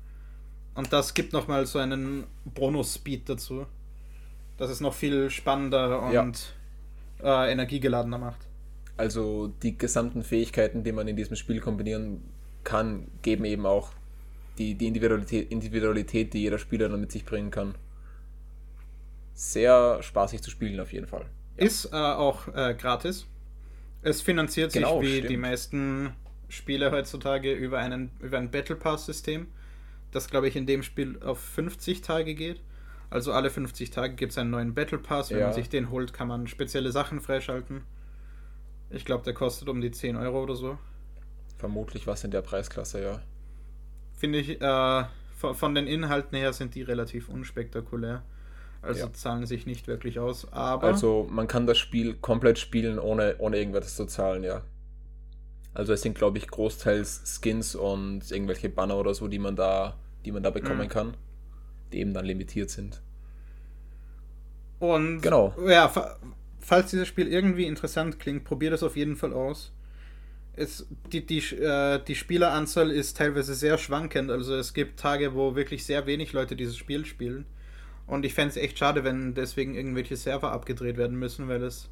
Und 0.75 0.93
das 0.93 1.13
gibt 1.13 1.33
nochmal 1.33 1.65
so 1.65 1.79
einen 1.79 2.25
Bonus-Speed 2.45 3.27
dazu. 3.27 3.65
Das 4.57 4.69
ist 4.69 4.81
noch 4.81 4.93
viel 4.93 5.29
spannender 5.29 6.01
und 6.01 6.53
ja. 7.21 7.45
äh, 7.45 7.51
energiegeladener 7.51 8.17
macht. 8.17 8.47
Also 8.97 9.47
die 9.63 9.77
gesamten 9.77 10.23
Fähigkeiten, 10.23 10.83
die 10.83 10.91
man 10.91 11.07
in 11.07 11.15
diesem 11.15 11.35
Spiel 11.35 11.61
kombinieren 11.61 12.21
kann, 12.63 13.07
geben 13.21 13.45
eben 13.45 13.65
auch 13.65 13.91
die, 14.59 14.75
die 14.75 14.87
Individualität, 14.87 15.51
Individualität, 15.51 16.33
die 16.33 16.41
jeder 16.41 16.59
Spieler 16.59 16.89
dann 16.89 16.99
mit 16.99 17.11
sich 17.11 17.25
bringen 17.25 17.49
kann. 17.49 17.75
Sehr 19.33 20.03
spaßig 20.03 20.41
zu 20.41 20.51
spielen 20.51 20.79
auf 20.79 20.93
jeden 20.93 21.07
Fall. 21.07 21.25
Ja. 21.57 21.65
Ist 21.65 21.85
äh, 21.85 21.95
auch 21.95 22.47
äh, 22.49 22.75
gratis. 22.75 23.25
Es 24.01 24.21
finanziert 24.21 24.73
genau, 24.73 24.99
sich 25.01 25.09
wie 25.09 25.17
stimmt. 25.17 25.29
die 25.31 25.37
meisten 25.37 26.13
Spiele 26.49 26.91
heutzutage 26.91 27.53
über, 27.53 27.79
einen, 27.79 28.11
über 28.19 28.37
ein 28.37 28.51
Battle 28.51 28.75
Pass-System, 28.75 29.47
das 30.11 30.29
glaube 30.29 30.47
ich 30.47 30.55
in 30.55 30.65
dem 30.65 30.83
Spiel 30.83 31.19
auf 31.23 31.39
50 31.39 32.01
Tage 32.01 32.35
geht. 32.35 32.61
Also 33.09 33.33
alle 33.33 33.49
50 33.49 33.89
Tage 33.89 34.15
gibt 34.15 34.31
es 34.31 34.37
einen 34.37 34.51
neuen 34.51 34.73
Battle 34.73 34.99
Pass. 34.99 35.31
Wenn 35.31 35.39
ja. 35.39 35.45
man 35.45 35.53
sich 35.53 35.69
den 35.69 35.89
holt, 35.89 36.13
kann 36.13 36.27
man 36.27 36.47
spezielle 36.47 36.91
Sachen 36.91 37.21
freischalten. 37.21 37.81
Ich 38.91 39.05
glaube, 39.05 39.23
der 39.23 39.33
kostet 39.33 39.67
um 39.69 39.81
die 39.81 39.91
10 39.91 40.15
Euro 40.15 40.43
oder 40.43 40.55
so. 40.55 40.77
Vermutlich 41.57 42.07
was 42.07 42.23
in 42.23 42.31
der 42.31 42.41
Preisklasse, 42.41 43.01
ja. 43.01 43.21
Finde 44.19 44.39
ich, 44.39 44.61
äh, 44.61 45.03
von, 45.37 45.55
von, 45.55 45.73
den 45.73 45.87
Inhalten 45.87 46.37
her 46.37 46.51
sind 46.51 46.75
die 46.75 46.81
relativ 46.81 47.29
unspektakulär. 47.29 48.21
Also 48.81 48.99
ja. 49.01 49.13
zahlen 49.13 49.45
sich 49.45 49.65
nicht 49.65 49.87
wirklich 49.87 50.19
aus. 50.19 50.51
Aber 50.51 50.87
also 50.87 51.27
man 51.31 51.47
kann 51.47 51.65
das 51.65 51.77
Spiel 51.77 52.15
komplett 52.15 52.59
spielen, 52.59 52.99
ohne, 52.99 53.35
ohne 53.39 53.57
irgendwas 53.57 53.95
zu 53.95 54.05
zahlen, 54.05 54.43
ja. 54.43 54.61
Also 55.73 55.93
es 55.93 56.01
sind, 56.01 56.17
glaube 56.17 56.37
ich, 56.37 56.47
großteils 56.47 57.39
Skins 57.41 57.75
und 57.75 58.29
irgendwelche 58.29 58.67
Banner 58.67 58.97
oder 58.97 59.13
so, 59.13 59.29
die 59.29 59.39
man 59.39 59.55
da, 59.55 59.95
die 60.25 60.33
man 60.33 60.43
da 60.43 60.49
bekommen 60.49 60.87
mhm. 60.87 60.89
kann, 60.89 61.13
die 61.93 61.99
eben 61.99 62.13
dann 62.13 62.25
limitiert 62.25 62.69
sind. 62.69 63.01
Und 64.79 65.21
genau. 65.21 65.53
Ja, 65.65 65.91
falls 66.59 66.89
dieses 66.89 67.07
Spiel 67.07 67.27
irgendwie 67.27 67.65
interessant 67.65 68.19
klingt, 68.19 68.43
probiert 68.43 68.73
es 68.73 68.83
auf 68.83 68.97
jeden 68.97 69.15
Fall 69.15 69.33
aus. 69.33 69.71
Es, 70.55 70.87
die, 71.11 71.25
die, 71.25 71.39
äh, 71.55 72.03
die 72.05 72.15
Spieleranzahl 72.15 72.91
ist 72.91 73.17
teilweise 73.17 73.53
sehr 73.53 73.77
schwankend. 73.77 74.29
Also 74.29 74.55
es 74.55 74.73
gibt 74.73 74.99
Tage, 74.99 75.33
wo 75.33 75.55
wirklich 75.55 75.85
sehr 75.85 76.05
wenig 76.05 76.33
Leute 76.33 76.55
dieses 76.55 76.77
Spiel 76.77 77.05
spielen. 77.05 77.45
Und 78.07 78.25
ich 78.25 78.33
fände 78.33 78.49
es 78.49 78.57
echt 78.57 78.77
schade, 78.77 79.03
wenn 79.03 79.35
deswegen 79.35 79.75
irgendwelche 79.75 80.17
Server 80.17 80.51
abgedreht 80.51 80.97
werden 80.97 81.17
müssen, 81.17 81.47
weil 81.47 81.63
es 81.63 81.89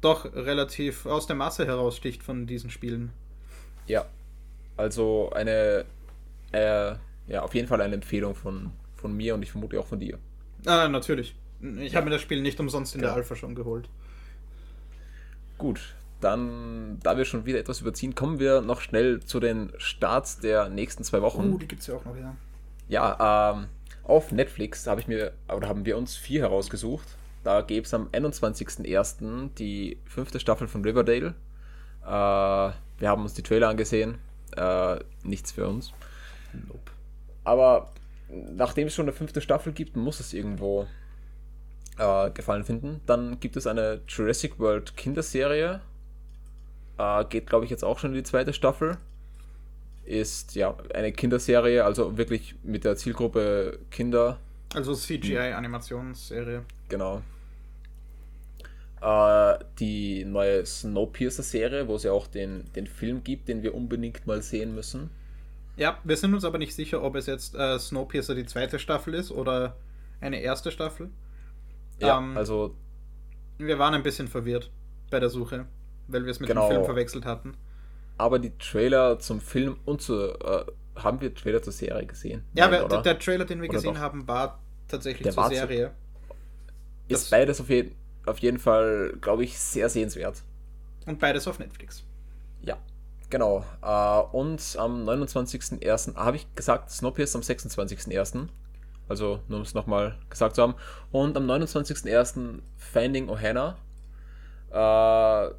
doch 0.00 0.24
relativ 0.34 1.06
aus 1.06 1.26
der 1.26 1.36
Masse 1.36 1.66
heraussticht 1.66 2.22
von 2.22 2.46
diesen 2.46 2.70
Spielen. 2.70 3.12
Ja, 3.86 4.06
also 4.76 5.30
eine, 5.30 5.84
äh, 6.52 6.94
ja, 7.28 7.42
auf 7.42 7.54
jeden 7.54 7.68
Fall 7.68 7.80
eine 7.80 7.94
Empfehlung 7.94 8.34
von, 8.34 8.72
von 8.96 9.16
mir 9.16 9.34
und 9.34 9.42
ich 9.42 9.52
vermute 9.52 9.78
auch 9.78 9.86
von 9.86 10.00
dir. 10.00 10.18
Ah, 10.66 10.88
natürlich. 10.88 11.34
Ich 11.60 11.92
ja. 11.92 11.96
habe 11.96 12.06
mir 12.06 12.12
das 12.12 12.22
Spiel 12.22 12.42
nicht 12.42 12.58
umsonst 12.60 12.94
in 12.94 13.00
Klar. 13.00 13.12
der 13.12 13.22
Alpha 13.22 13.36
schon 13.36 13.54
geholt. 13.54 13.88
Gut, 15.56 15.94
dann, 16.24 16.98
da 17.02 17.16
wir 17.16 17.24
schon 17.24 17.44
wieder 17.44 17.58
etwas 17.58 17.80
überziehen, 17.80 18.14
kommen 18.14 18.38
wir 18.38 18.62
noch 18.62 18.80
schnell 18.80 19.20
zu 19.20 19.40
den 19.40 19.72
Starts 19.76 20.40
der 20.40 20.68
nächsten 20.68 21.04
zwei 21.04 21.22
Wochen. 21.22 21.52
Oh, 21.54 21.58
die 21.58 21.68
gibt 21.68 21.82
es 21.82 21.86
ja 21.86 21.94
auch 21.96 22.04
noch, 22.04 22.16
ja. 22.16 22.34
Ja, 22.88 23.52
ähm, 23.52 23.66
auf 24.02 24.32
Netflix 24.32 24.86
habe 24.86 25.00
ich 25.00 25.08
mir, 25.08 25.32
oder 25.54 25.68
haben 25.68 25.84
wir 25.84 25.96
uns 25.96 26.16
vier 26.16 26.42
herausgesucht. 26.42 27.06
Da 27.42 27.60
gäbe 27.60 27.84
es 27.84 27.92
am 27.92 28.08
21.01. 28.08 29.50
die 29.58 29.98
fünfte 30.06 30.40
Staffel 30.40 30.66
von 30.66 30.82
Riverdale. 30.82 31.34
Äh, 32.02 32.08
wir 32.08 33.08
haben 33.08 33.22
uns 33.22 33.34
die 33.34 33.42
Trailer 33.42 33.68
angesehen. 33.68 34.18
Äh, 34.56 34.96
nichts 35.22 35.52
für 35.52 35.68
uns. 35.68 35.92
Nope. 36.52 36.92
Aber 37.44 37.90
nachdem 38.30 38.86
es 38.86 38.94
schon 38.94 39.04
eine 39.04 39.12
fünfte 39.12 39.40
Staffel 39.40 39.72
gibt, 39.72 39.96
muss 39.96 40.20
es 40.20 40.32
irgendwo 40.32 40.86
äh, 41.98 42.30
gefallen 42.30 42.64
finden. 42.64 43.00
Dann 43.06 43.40
gibt 43.40 43.56
es 43.56 43.66
eine 43.66 44.00
Jurassic 44.08 44.58
World 44.58 44.96
Kinderserie. 44.96 45.80
Äh, 46.98 47.24
geht, 47.26 47.46
glaube 47.46 47.64
ich, 47.64 47.70
jetzt 47.70 47.84
auch 47.84 47.98
schon 47.98 48.10
in 48.10 48.16
die 48.16 48.22
zweite 48.22 48.52
Staffel. 48.52 48.96
Ist 50.04 50.54
ja 50.54 50.76
eine 50.92 51.12
Kinderserie, 51.12 51.84
also 51.84 52.18
wirklich 52.18 52.54
mit 52.62 52.84
der 52.84 52.96
Zielgruppe 52.96 53.78
Kinder. 53.90 54.38
Also 54.74 54.94
CGI-Animationsserie. 54.94 56.62
Genau. 56.88 57.22
Äh, 59.00 59.58
die 59.78 60.24
neue 60.24 60.64
Snowpiercer-Serie, 60.64 61.88
wo 61.88 61.96
es 61.96 62.04
ja 62.04 62.12
auch 62.12 62.26
den, 62.26 62.64
den 62.74 62.86
Film 62.86 63.22
gibt, 63.22 63.48
den 63.48 63.62
wir 63.62 63.74
unbedingt 63.74 64.26
mal 64.26 64.42
sehen 64.42 64.74
müssen. 64.74 65.10
Ja, 65.76 65.98
wir 66.04 66.16
sind 66.16 66.32
uns 66.34 66.44
aber 66.44 66.58
nicht 66.58 66.74
sicher, 66.74 67.02
ob 67.02 67.16
es 67.16 67.26
jetzt 67.26 67.54
äh, 67.54 67.78
Snowpiercer 67.78 68.34
die 68.34 68.46
zweite 68.46 68.78
Staffel 68.78 69.14
ist 69.14 69.30
oder 69.30 69.76
eine 70.20 70.40
erste 70.40 70.70
Staffel. 70.70 71.10
Ja, 72.00 72.18
ähm, 72.18 72.36
also. 72.36 72.74
Wir 73.58 73.78
waren 73.78 73.94
ein 73.94 74.02
bisschen 74.02 74.26
verwirrt 74.26 74.70
bei 75.10 75.20
der 75.20 75.28
Suche, 75.28 75.66
weil 76.08 76.24
wir 76.24 76.30
es 76.30 76.40
mit 76.40 76.48
genau. 76.48 76.68
dem 76.68 76.74
Film 76.74 76.84
verwechselt 76.84 77.24
hatten. 77.24 77.56
Aber 78.16 78.38
die 78.38 78.56
Trailer 78.58 79.18
zum 79.18 79.40
Film 79.40 79.76
und 79.84 80.02
zu. 80.02 80.38
Äh, 80.38 80.64
haben 80.96 81.20
wir 81.20 81.34
Trailer 81.34 81.60
zur 81.60 81.72
Serie 81.72 82.06
gesehen? 82.06 82.44
Ja, 82.54 82.68
Nein, 82.68 82.88
der, 82.88 83.02
der, 83.02 83.18
Trailer, 83.18 83.44
den 83.44 83.60
wir 83.60 83.68
oder 83.68 83.78
gesehen 83.78 83.94
doch? 83.94 84.00
haben, 84.00 84.28
war 84.28 84.60
tatsächlich 84.86 85.24
der 85.24 85.32
zur 85.32 85.48
Serie. 85.48 85.88
Zu, 85.88 86.34
ist 87.14 87.24
das 87.24 87.30
beides 87.30 87.60
auf, 87.60 87.68
je, 87.68 87.90
auf 88.26 88.38
jeden 88.38 88.58
Fall, 88.58 89.16
glaube 89.20 89.44
ich, 89.44 89.58
sehr 89.58 89.88
sehenswert. 89.88 90.42
Und 91.06 91.18
beides 91.18 91.48
auf 91.48 91.58
Netflix. 91.58 92.04
Ja, 92.62 92.78
genau. 93.28 93.64
Äh, 93.82 94.36
und 94.36 94.76
am 94.78 95.08
29.01. 95.08 96.14
habe 96.16 96.36
ich 96.36 96.54
gesagt, 96.54 96.90
Snowpiercer 96.90 97.38
am 97.38 97.42
26.01. 97.42 98.48
Also 99.08 99.40
nur 99.48 99.58
um 99.58 99.64
es 99.64 99.74
nochmal 99.74 100.18
gesagt 100.30 100.56
zu 100.56 100.62
haben. 100.62 100.74
Und 101.10 101.36
am 101.36 101.50
29.01. 101.50 102.60
Finding 102.76 103.28
Ohana. 103.28 103.76
Äh, 104.70 105.54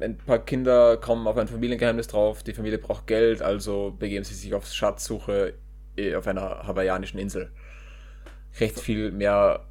ein 0.00 0.16
paar 0.18 0.38
Kinder 0.38 0.96
kommen 0.96 1.26
auf 1.26 1.36
ein 1.36 1.48
Familiengeheimnis 1.48 2.08
drauf. 2.08 2.42
Die 2.42 2.54
Familie 2.54 2.78
braucht 2.78 3.06
Geld, 3.06 3.42
also 3.42 3.94
begeben 3.98 4.24
sie 4.24 4.34
sich 4.34 4.54
auf 4.54 4.66
Schatzsuche 4.66 5.54
eh, 5.96 6.14
auf 6.14 6.26
einer 6.26 6.66
hawaiianischen 6.66 7.18
Insel. 7.18 7.50
Recht 8.58 8.80
viel 8.80 9.12
mehr 9.12 9.66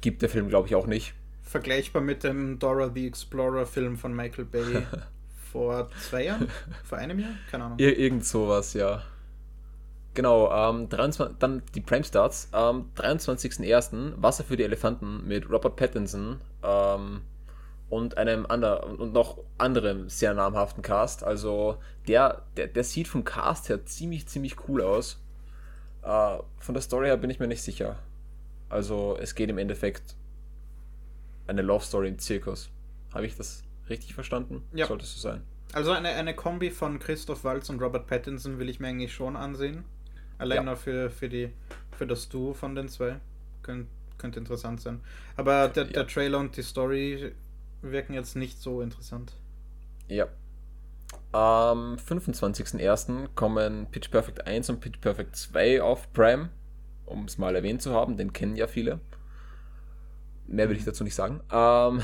gibt 0.00 0.22
der 0.22 0.28
Film, 0.28 0.48
glaube 0.48 0.68
ich, 0.68 0.74
auch 0.74 0.86
nicht. 0.86 1.14
Vergleichbar 1.42 2.02
mit 2.02 2.24
dem 2.24 2.58
Dora 2.58 2.90
the 2.94 3.06
Explorer 3.06 3.66
Film 3.66 3.96
von 3.96 4.14
Michael 4.14 4.44
Bay 4.44 4.86
vor 5.52 5.90
zwei 6.08 6.24
Jahren? 6.24 6.48
Vor 6.84 6.98
einem 6.98 7.18
Jahr? 7.18 7.30
Keine 7.50 7.64
Ahnung. 7.64 7.78
Ir 7.78 7.98
irgend 7.98 8.24
sowas, 8.24 8.74
ja. 8.74 9.02
Genau, 10.14 10.50
ähm, 10.52 10.88
23, 10.88 11.36
dann 11.38 11.62
die 11.74 11.80
Prime 11.80 12.04
Starts. 12.04 12.48
Am 12.52 12.90
ähm, 12.96 13.20
23.01. 13.20 14.14
Wasser 14.16 14.44
für 14.44 14.56
die 14.56 14.64
Elefanten 14.64 15.26
mit 15.26 15.48
Robert 15.48 15.76
Pattinson 15.76 16.40
ähm, 16.62 17.20
und 17.90 18.18
einem 18.18 18.46
anderen 18.46 18.96
und 18.96 19.12
noch 19.12 19.38
anderem 19.56 20.08
sehr 20.08 20.34
namhaften 20.34 20.82
Cast. 20.82 21.24
Also 21.24 21.78
der, 22.06 22.42
der, 22.56 22.66
der 22.66 22.84
sieht 22.84 23.08
vom 23.08 23.24
Cast 23.24 23.68
her 23.68 23.84
ziemlich, 23.86 24.26
ziemlich 24.26 24.68
cool 24.68 24.82
aus. 24.82 25.20
Äh, 26.02 26.38
von 26.58 26.74
der 26.74 26.82
Story 26.82 27.06
her 27.06 27.16
bin 27.16 27.30
ich 27.30 27.38
mir 27.38 27.48
nicht 27.48 27.62
sicher. 27.62 27.98
Also 28.68 29.16
es 29.20 29.34
geht 29.34 29.48
im 29.48 29.58
Endeffekt 29.58 30.16
eine 31.46 31.62
Love 31.62 31.84
Story 31.84 32.08
im 32.08 32.18
Zirkus. 32.18 32.70
Habe 33.14 33.24
ich 33.24 33.36
das 33.36 33.62
richtig 33.88 34.14
verstanden? 34.14 34.62
Ja. 34.74 34.86
Sollte 34.86 35.04
es 35.04 35.14
so 35.14 35.20
sein. 35.20 35.42
Also 35.72 35.92
eine, 35.92 36.08
eine 36.10 36.34
Kombi 36.34 36.70
von 36.70 36.98
Christoph 36.98 37.44
Waltz 37.44 37.70
und 37.70 37.80
Robert 37.80 38.06
Pattinson 38.06 38.58
will 38.58 38.68
ich 38.68 38.80
mir 38.80 38.88
eigentlich 38.88 39.14
schon 39.14 39.36
ansehen. 39.36 39.84
Allein 40.38 40.56
ja. 40.56 40.62
nur 40.62 40.76
für, 40.76 41.10
für, 41.10 41.28
die, 41.28 41.50
für 41.96 42.06
das 42.06 42.28
Duo 42.28 42.52
von 42.52 42.74
den 42.74 42.88
zwei. 42.88 43.16
Könnt, 43.62 43.88
könnte 44.18 44.38
interessant 44.38 44.80
sein. 44.80 45.00
Aber 45.36 45.68
der, 45.68 45.86
ja. 45.86 45.92
der 45.92 46.06
Trailer 46.06 46.38
und 46.38 46.56
die 46.56 46.62
Story 46.62 47.32
wirken 47.82 48.14
jetzt 48.14 48.36
nicht 48.36 48.60
so 48.60 48.80
interessant. 48.80 49.32
Ja. 50.08 50.26
Am 51.32 51.96
25.01. 51.96 53.28
kommen 53.34 53.86
Pitch 53.90 54.10
Perfect 54.10 54.46
1 54.46 54.70
und 54.70 54.80
Pitch 54.80 55.00
Perfect 55.00 55.36
2 55.36 55.82
auf 55.82 56.12
Prime. 56.12 56.50
um 57.06 57.24
es 57.24 57.38
mal 57.38 57.56
erwähnt 57.56 57.80
zu 57.80 57.94
haben, 57.94 58.16
den 58.16 58.32
kennen 58.32 58.56
ja 58.56 58.66
viele. 58.66 59.00
Mehr 60.46 60.68
will 60.68 60.76
ich 60.76 60.84
dazu 60.84 61.04
nicht 61.04 61.14
sagen. 61.14 61.40
Ähm, 61.50 62.02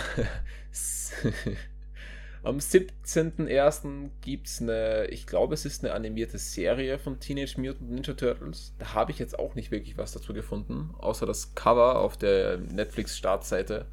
am 2.42 2.58
17.01. 2.58 4.10
gibt 4.20 4.46
es 4.46 4.60
eine, 4.60 5.06
ich 5.06 5.26
glaube, 5.26 5.54
es 5.54 5.64
ist 5.64 5.84
eine 5.84 5.94
animierte 5.94 6.38
Serie 6.38 6.98
von 6.98 7.20
Teenage 7.20 7.58
Mutant 7.58 7.90
Ninja 7.90 8.12
Turtles. 8.14 8.74
Da 8.78 8.92
habe 8.94 9.12
ich 9.12 9.18
jetzt 9.18 9.38
auch 9.38 9.54
nicht 9.54 9.70
wirklich 9.70 9.96
was 9.96 10.12
dazu 10.12 10.34
gefunden, 10.34 10.90
außer 10.98 11.24
das 11.24 11.54
Cover 11.54 11.98
auf 12.00 12.18
der 12.18 12.58
Netflix-Startseite. 12.58 13.86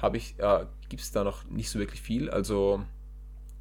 Habe 0.00 0.16
ich, 0.16 0.38
äh, 0.38 0.66
gibt 0.88 1.02
es 1.02 1.12
da 1.12 1.24
noch 1.24 1.44
nicht 1.44 1.70
so 1.70 1.78
wirklich 1.78 2.00
viel. 2.00 2.30
Also 2.30 2.82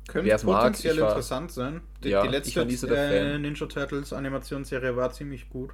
könnte 0.08 0.36
potenziell 0.38 0.96
mag, 0.96 1.04
war, 1.04 1.10
interessant 1.10 1.52
sein. 1.52 1.82
Die, 2.04 2.10
ja, 2.10 2.22
die 2.22 2.30
letzte 2.30 2.62
äh, 2.62 3.38
Ninja 3.38 3.68
Turtles 3.68 4.14
Animationsserie 4.14 4.96
war 4.96 5.12
ziemlich 5.12 5.50
gut. 5.50 5.72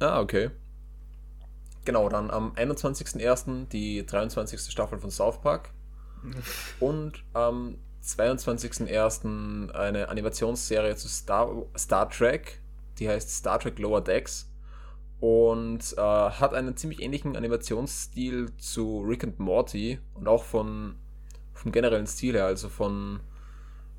Ah, 0.00 0.20
okay. 0.20 0.50
Genau, 1.84 2.08
dann 2.08 2.30
am 2.30 2.52
21.01. 2.52 3.68
die 3.68 4.06
23. 4.06 4.60
Staffel 4.60 4.98
von 4.98 5.10
South 5.10 5.40
Park. 5.42 5.70
Und 6.80 7.22
am 7.34 7.76
22.01. 8.02 9.70
eine 9.70 10.08
Animationsserie 10.08 10.96
zu 10.96 11.08
Star, 11.08 11.50
Star 11.76 12.08
Trek, 12.08 12.60
die 12.98 13.08
heißt 13.08 13.30
Star 13.30 13.58
Trek 13.58 13.78
Lower 13.78 14.00
Decks 14.00 14.48
und 15.20 15.94
äh, 15.96 16.00
hat 16.00 16.54
einen 16.54 16.76
ziemlich 16.76 17.02
ähnlichen 17.02 17.36
Animationsstil 17.36 18.54
zu 18.56 19.00
Rick 19.00 19.24
and 19.24 19.38
Morty 19.38 19.98
und 20.14 20.28
auch 20.28 20.44
von 20.44 20.96
vom 21.52 21.72
generellen 21.72 22.06
Stil 22.06 22.34
her, 22.34 22.46
also 22.46 22.68
von 22.68 23.20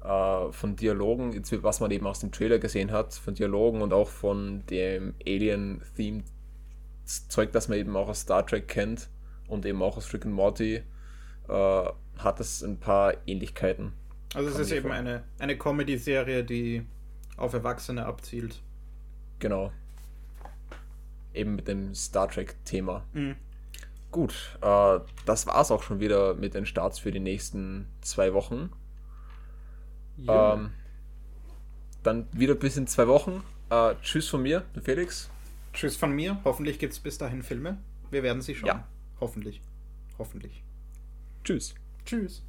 äh, 0.03 0.51
von 0.51 0.75
Dialogen, 0.75 1.41
was 1.63 1.79
man 1.79 1.91
eben 1.91 2.05
aus 2.05 2.19
dem 2.19 2.31
Trailer 2.31 2.59
gesehen 2.59 2.91
hat, 2.91 3.13
von 3.13 3.33
Dialogen 3.33 3.81
und 3.81 3.93
auch 3.93 4.09
von 4.09 4.65
dem 4.67 5.15
Alien-Theme 5.25 6.23
Zeug, 7.05 7.51
das 7.51 7.67
man 7.69 7.77
eben 7.77 7.95
auch 7.95 8.09
aus 8.09 8.21
Star 8.21 8.45
Trek 8.45 8.67
kennt 8.67 9.09
und 9.47 9.65
eben 9.65 9.81
auch 9.81 9.97
aus 9.97 10.11
Rick 10.13 10.25
and 10.25 10.33
Morty 10.33 10.81
äh, 11.47 11.83
hat 12.17 12.39
es 12.39 12.63
ein 12.63 12.79
paar 12.79 13.13
Ähnlichkeiten. 13.27 13.93
Also 14.33 14.49
es 14.49 14.59
ist 14.59 14.71
eben 14.71 14.91
eine, 14.91 15.23
eine 15.39 15.57
Comedy-Serie, 15.57 16.43
die 16.43 16.85
auf 17.37 17.53
Erwachsene 17.53 18.05
abzielt. 18.05 18.61
Genau. 19.39 19.71
Eben 21.35 21.55
mit 21.55 21.67
dem 21.67 21.93
Star 21.93 22.29
Trek-Thema. 22.29 23.03
Mhm. 23.13 23.35
Gut, 24.11 24.57
äh, 24.61 24.99
das 25.25 25.45
war's 25.45 25.71
auch 25.71 25.83
schon 25.83 25.99
wieder 25.99 26.35
mit 26.35 26.53
den 26.53 26.65
Starts 26.65 26.99
für 26.99 27.11
die 27.11 27.19
nächsten 27.19 27.87
zwei 28.01 28.33
Wochen. 28.33 28.71
Ja. 30.17 30.53
Ähm, 30.53 30.71
dann 32.03 32.27
wieder 32.31 32.55
bis 32.55 32.77
in 32.77 32.87
zwei 32.87 33.07
Wochen. 33.07 33.43
Äh, 33.69 33.95
tschüss 34.01 34.29
von 34.29 34.41
mir, 34.41 34.63
Felix. 34.81 35.29
Tschüss 35.73 35.97
von 35.97 36.11
mir. 36.11 36.39
Hoffentlich 36.45 36.79
gibt 36.79 36.93
es 36.93 36.99
bis 36.99 37.17
dahin 37.17 37.43
Filme. 37.43 37.77
Wir 38.11 38.23
werden 38.23 38.41
sie 38.41 38.55
schauen. 38.55 38.67
Ja. 38.67 38.87
Hoffentlich. 39.19 39.61
Hoffentlich. 40.17 40.63
Tschüss. 41.43 41.75
Tschüss. 42.05 42.43